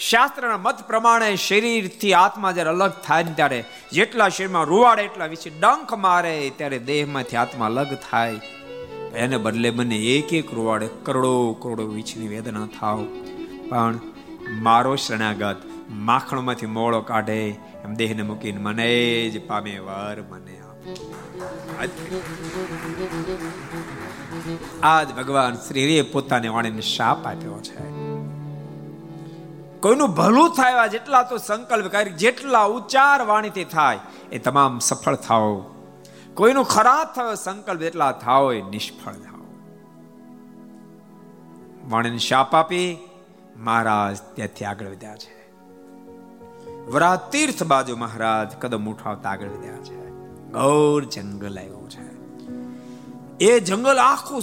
[0.01, 3.61] શાસ્ત્રના મત પ્રમાણે શરીરથી આત્મા જ્યારે અલગ થાય ને ત્યારે
[3.93, 8.41] જેટલા શરીરમાં રૂવાડે એટલા વિશે ડંખ મારે ત્યારે દેહમાંથી આત્મા અલગ થાય
[9.17, 13.01] એને બદલે મને એક એક રૂવાડે કરોડો કરોડો વીછની વેદના થાવ
[13.72, 14.00] પણ
[14.64, 15.60] મારો શરણાગત
[16.08, 17.42] માખણમાંથી મોળો કાઢે,
[17.84, 18.90] એમ દેહને મૂકીને મને
[19.30, 20.56] જ પામે વાર મને
[24.84, 27.84] આજ ભગવાન શ્રીએ પોતાને વાણીને શાપ આપ્યો છે.
[29.80, 34.00] કોઈનું ભલું થાય જેટલા તો સંકલ્પ કરી, જેટલા ઉચ્ચાર વાણીથી થાય,
[34.32, 35.54] એ તમામ સફળ થાઓ.
[36.34, 39.46] કોઈનું ખરાબ થયો સંકલ્પ એટલા થાવ એ નિષ્ફળ થાઓ.
[41.90, 42.88] વાણીને શાપ આપી
[43.56, 45.42] મહારાજ ત્યાંથી આગળ વધ્યા છે.
[46.86, 50.10] વરા તીર્થ બાજુ મહારાજ કદમ ઉઠાવતા આગળ વધ્યા છે.
[50.52, 52.12] ગૌર જંગલ આવ્યું છે.
[53.46, 54.42] એ જંગલ આખું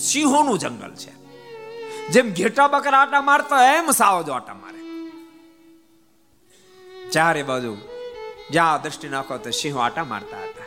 [0.00, 1.22] સિંહોનું જંગલ છે.
[2.08, 4.82] જેમ ઘેટા બકરા આટા મારતા એમ સાવજો આટા મારે.
[7.10, 7.76] ચારે બાજુ
[8.50, 10.62] જ્યાં દ્રષ્ટિ નાખો તો સિંહો આટા મારતા હતા.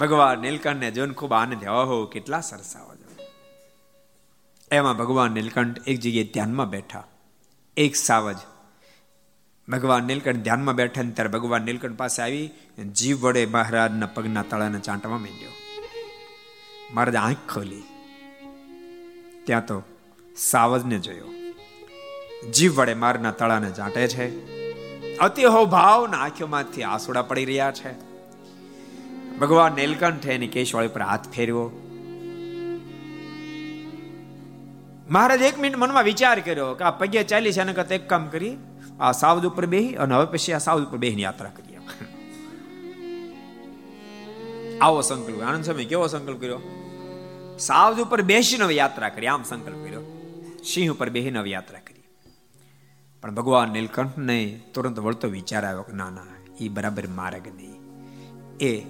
[0.00, 2.76] ભગવાન નીલકંઠને જોઈને ખૂબ આનંદ હો કેટલા સરસ
[4.74, 7.04] એમાં ભગવાન નીલકંઠ એક જગ્યાએ ધ્યાનમાં બેઠા.
[7.76, 8.36] એક સાવજ.
[9.68, 12.50] ભગવાન નીલકંઠ ધ્યાનમાં બેઠા ત્યારે ભગવાન નીલકંઠ પાસે આવી
[12.92, 15.50] જીવ વડે મહારાજના પગના તળાને ચાંટવા માંડ્યો.
[16.94, 17.82] મહારાજ આંખ ખોલી.
[19.44, 19.82] ત્યાં તો
[20.36, 21.24] સાવજને જોયો.
[22.50, 24.54] જીવ વડે મારના તળાને ચાંટે છે.
[25.18, 27.92] અતિહો ભાવના આંખોમાંથી આસુડા પડી રહ્યા છે.
[29.38, 31.83] ભગવાન નીલકંઠે એની કેશવાળી પર હાથ ફેરવ્યો.
[35.10, 38.28] મહારાજ એક મિનિટ મનમાં વિચાર કર્યો કે આ પગે ચાલી છે એના કરતા એક કામ
[38.28, 38.56] કરી,
[39.00, 41.80] આ સાવદ ઉપર બેહી અને હવે પછી આ સાવદ ઉપર બેહીની યાત્રા કરીએ.
[44.80, 46.60] આવો સંકલ્પ આનંદ સ્વામી, કેવો સંકલ્પ કર્યો?
[47.58, 50.02] સાવજ ઉપર બેસીને યાત્રા કરી, આમ સંકલ્પ કર્યો.
[50.64, 52.04] સિંહ ઉપર બેસીને યાત્રા કરી.
[53.22, 56.22] પણ ભગવાન નીલકંઠને તુરંત વળતો વિચાર આવ્યો કે ના ના
[56.60, 57.76] એ બરાબર માર્ગ નહીં.
[58.60, 58.82] એ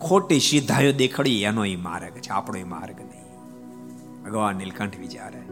[0.00, 3.21] ખોટી સીધાયો દેખાડી, એનો એ માર્ગ છે, આપણો એ માર્ગ નહીં.
[4.24, 5.42] ભગવાન નીલકંઠ વિચારે.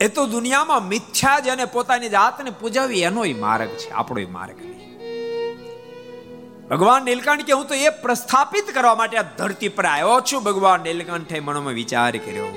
[0.00, 4.56] એ તો દુનિયામાં મિથ્યા જેને પોતાની જાતને પૂજાવી એનો માર્ગ છે આપણો માર્ગ
[6.70, 10.42] ભગવાન નીલકંઠ કે, હું તો એ પ્રસ્થાપિત કરવા માટે આ ધરતી પર આવ્યો છું.
[10.42, 12.48] ભગવાન નીલકંઠે મનોમાં વિચાર કર્યો.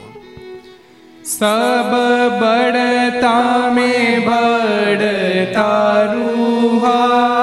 [1.26, 1.94] સબ
[2.42, 7.41] બડતા મે બડતા રૂહા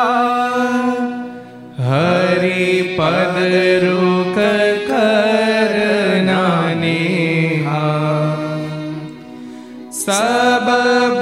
[10.07, 10.65] सब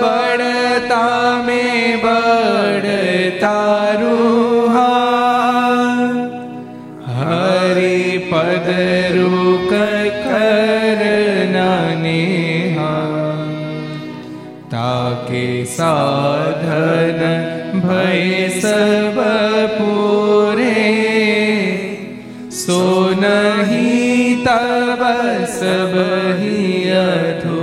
[0.01, 1.05] बढ़ता
[1.45, 3.57] में बढ़ता
[4.01, 4.91] रूहा
[7.17, 8.67] हरि पद
[9.15, 9.73] रुक
[10.25, 11.03] कर
[12.03, 12.93] नेहा
[14.73, 17.19] ताके साधन
[17.85, 19.15] भय सब
[19.79, 20.75] पूरे
[22.61, 22.81] सो
[23.21, 24.99] नहीं तब
[25.59, 25.93] सब
[26.39, 27.54] ही अधूरे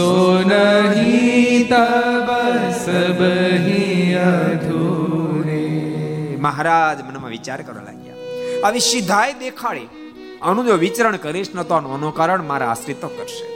[0.00, 2.28] સો નહીં તબ
[2.84, 5.64] સબહી અધૂરે
[6.40, 8.14] મહારાજ, મનમાં વિચાર કરવા લાગ્યા.
[8.64, 9.88] આવી સીધાય દેખાડી.
[10.42, 13.46] આનું જો વિચરણ કરીશ, ન તો આનું કારણ મારા આશ્રિતો કરશે.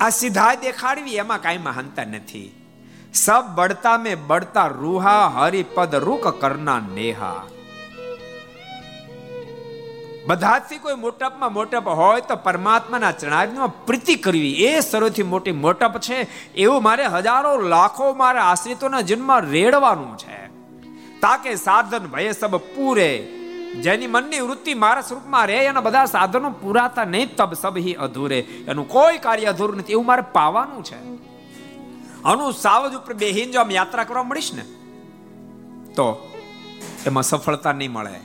[0.00, 2.48] આ સીધાય દેખાડવી એમાં કાંઈ મહાનતા નથી.
[3.14, 7.42] સબ બળતા મેં બળતા રૂહા, હરિપદ રૂક કરના નેહા.
[10.26, 14.54] બધાથી કોઈ મોટપમાં મોટપ હોય તો પરમાત્માના ચરણારવિંદમાં પ્રીતિ કરવી.
[14.54, 16.18] એ સર્વથી મોટી મોટપ છે.
[16.54, 20.38] એવું મારે હજારો લાખો મારા આશ્રિતોના જન્મમાં રેડવાનું છે.
[21.20, 23.12] તાકે સાધન ભય સબ પૂરે.
[23.82, 28.40] જેની મનની વૃત્તિ મારા સ્વરૂપમાં રહે એના બધા સાધનો પૂરાતા નહીં, તબ સબ હી અધૂરે.
[28.40, 29.92] એનું કોઈ કાર્ય અધૂરું નથી.
[29.92, 30.98] એવું મારે પાવાનું છે.
[32.24, 34.62] અનુ સાવજ ઉપર બેહીન જો આમ યાત્રા કરવા મળીશ ને,
[35.94, 36.06] તો
[37.06, 38.20] એમાં સફળતા નહીં મળે.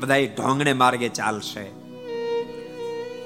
[0.00, 1.84] બધા ઢોંગને માર્ગે ચાલશે.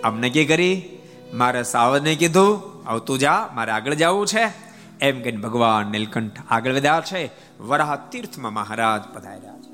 [0.05, 0.99] આમ નક્કી કરી,
[1.35, 4.69] મારે સાવરને કીધું આવતું જા, મારે આગળ જવું છે.
[5.01, 7.31] એમ કહીને ભગવાન નીલકંઠ આગળ વધ્યા છે.
[7.61, 9.69] વરાહ તીર્થમાં મહારાજ પધાર્યા છે.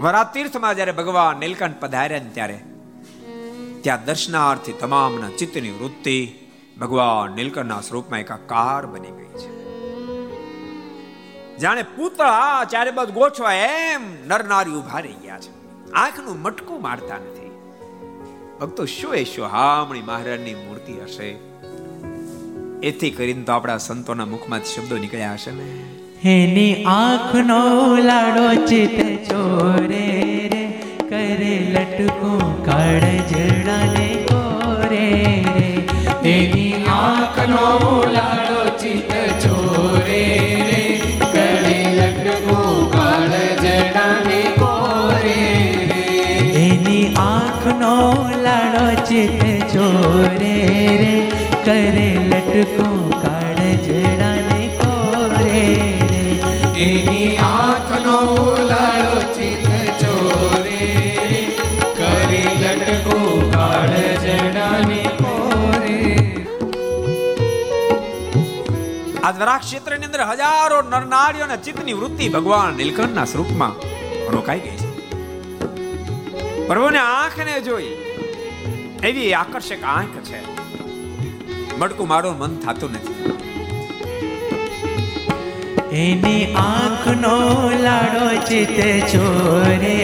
[0.00, 2.64] વરાહ તીર્થમાં જ્યારે ભગવાન નીલકંઠ પધાર્યા ને ત્યારે,
[3.82, 6.32] ત્યાં દર્શનાર્થી તમામના ચિત્તની વૃત્તિ
[6.80, 9.59] ભગવાન નીલકંઠના સ્વરૂપમાં એકાકાર બની ગઈ છે.
[11.60, 15.60] જાણે પૂતળા ચારે બાજુ ગોઠવા એમ નરનારી ઊભા રહી ગયા છે.
[15.92, 17.50] આંખનું મટકું મારતા નથી.
[18.60, 21.36] ભક્તો, શું એ હામણી મહારાજની મૂર્તિ હશે?
[22.82, 25.84] એથી કરીને તો આપણા સંતોના મુખમાંથી શબ્દો નીકળ્યા હશે ને?
[26.30, 35.88] એની આંખનો લાડો ચિત ચોરે રે, કરે લટકું કાળ જડાને કોરે રે.
[36.28, 36.69] એની
[51.90, 55.62] કરે લટકો કાળ જડાને કોરે રે
[56.80, 58.18] એની આંખનો
[58.68, 59.64] લાડો ચિત
[60.02, 60.90] ચોરે
[61.96, 63.16] કરી લટકો
[63.54, 65.96] કાળ જડાને કોરે
[69.20, 73.74] આ વરા ક્ષેત્રની અંદર હજારો નરનારીઓના ચિત્તની વૃત્તિ ભગવાન નીલકંઠના સ્વરૂપમાં
[74.30, 74.88] રોકાઈ ગઈ છે
[76.68, 77.92] પ્રભુને આંખને જોઈ
[79.04, 80.19] એવી આકર્ષક આંખ
[81.80, 83.18] મટકું મારું મન થતું નથી.
[86.00, 87.36] એની આંખનો
[87.84, 89.94] લાડો ચિતે ચોરે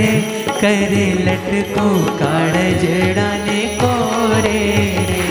[0.00, 0.12] રે
[0.60, 1.84] કરે લટકો
[2.20, 4.62] કાળ જડાને કોરે
[5.10, 5.26] રે.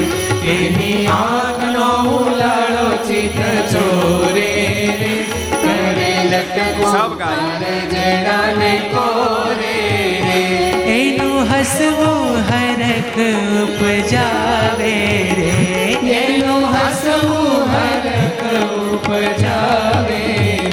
[0.56, 1.90] એની આંખનો
[2.42, 3.40] લાડો ચિત
[3.74, 4.52] ચોરે
[5.02, 5.14] રે
[5.64, 7.74] કરે લટકો સબ ગાય.
[7.94, 9.76] જડાને કોરે
[10.28, 10.44] રે.
[11.00, 12.26] એનું હસવું
[13.14, 13.18] હરક
[13.64, 14.96] ઉપજાવે
[15.38, 15.54] રે.
[16.12, 18.42] એનું હસવું હરક
[18.94, 20.24] ઉપજાવે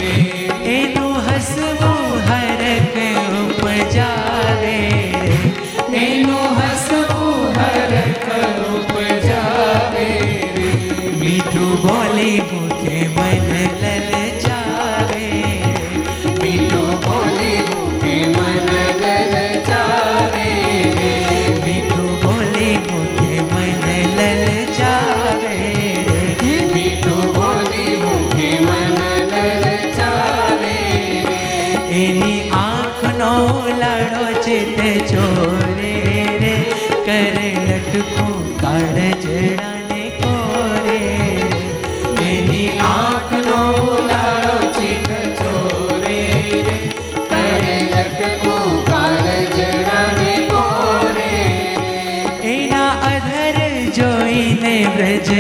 [0.01, 0.15] રે.
[0.65, 2.97] એનું હસવું હરક
[3.43, 4.79] ઉપજાવે
[5.13, 5.99] રે.
[5.99, 8.27] એનું હસવું હરક
[8.75, 10.09] ઉપજાવે
[10.57, 10.71] રે.
[11.21, 14.12] મીઠું બોલી મુખે મન લલચાવે
[55.23, 55.35] વ્રજ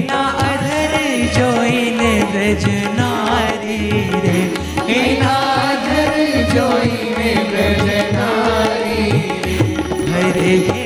[1.35, 2.65] જોઈને વ્રજ
[2.97, 4.39] નારી રે.
[6.53, 7.87] જોઈને વ્રજ
[10.35, 10.84] રે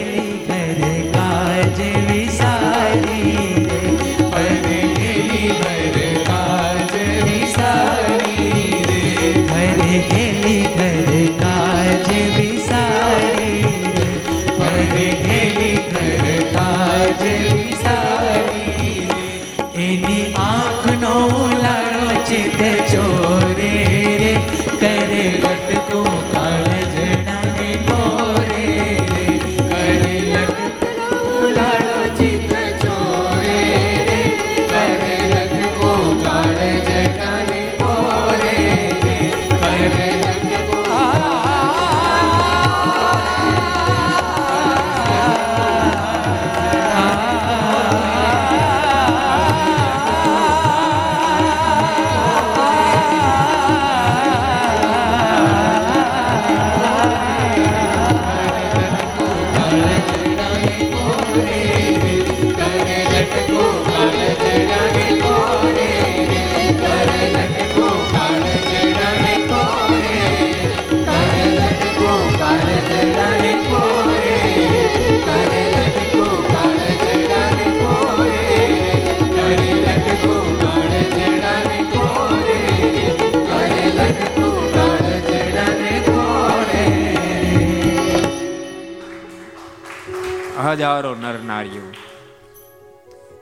[90.71, 91.93] હજારો નર નારીઓ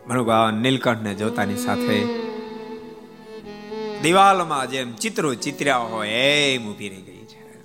[0.09, 2.05] ભગવાન નીલકંઠને જોતાની સાથે
[4.01, 7.61] દિવાલમાં જેમ ચિત્રો ચિત્ર્યા હોય એમ ઊભી રહી ગઈ છે.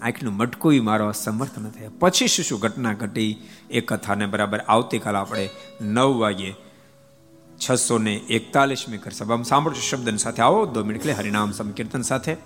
[0.00, 5.48] આંખનું મટકું મારો સમર્થ ન પછી શું શું ઘટના ઘટી એ કથાને બરાબર આવતીકાલ આપણે
[5.80, 6.54] નવ વાગ્યે
[7.70, 9.82] છસો ને એકતાલીસમી કર સભામાં સાંભળશું.
[9.82, 12.36] શબ્દન સાથે આવો, દો મિનિટ હરિનામ સંકીર્તન સાથે.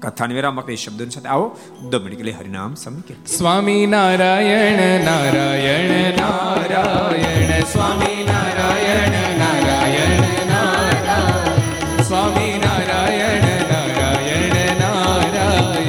[0.00, 1.46] કથાન વિરામ આપે શબ્દોની સાથે આવો
[1.90, 13.46] દમણ એટલે હરિનામ સંકીર્તન સ્વામી નારાયણ નારાયણ નારાયણ સ્વામી નારાયણ નારાયણ નારાયણ સ્વામી નારાયણ
[13.78, 14.58] નારાયણ
[15.16, 15.88] નારાયણ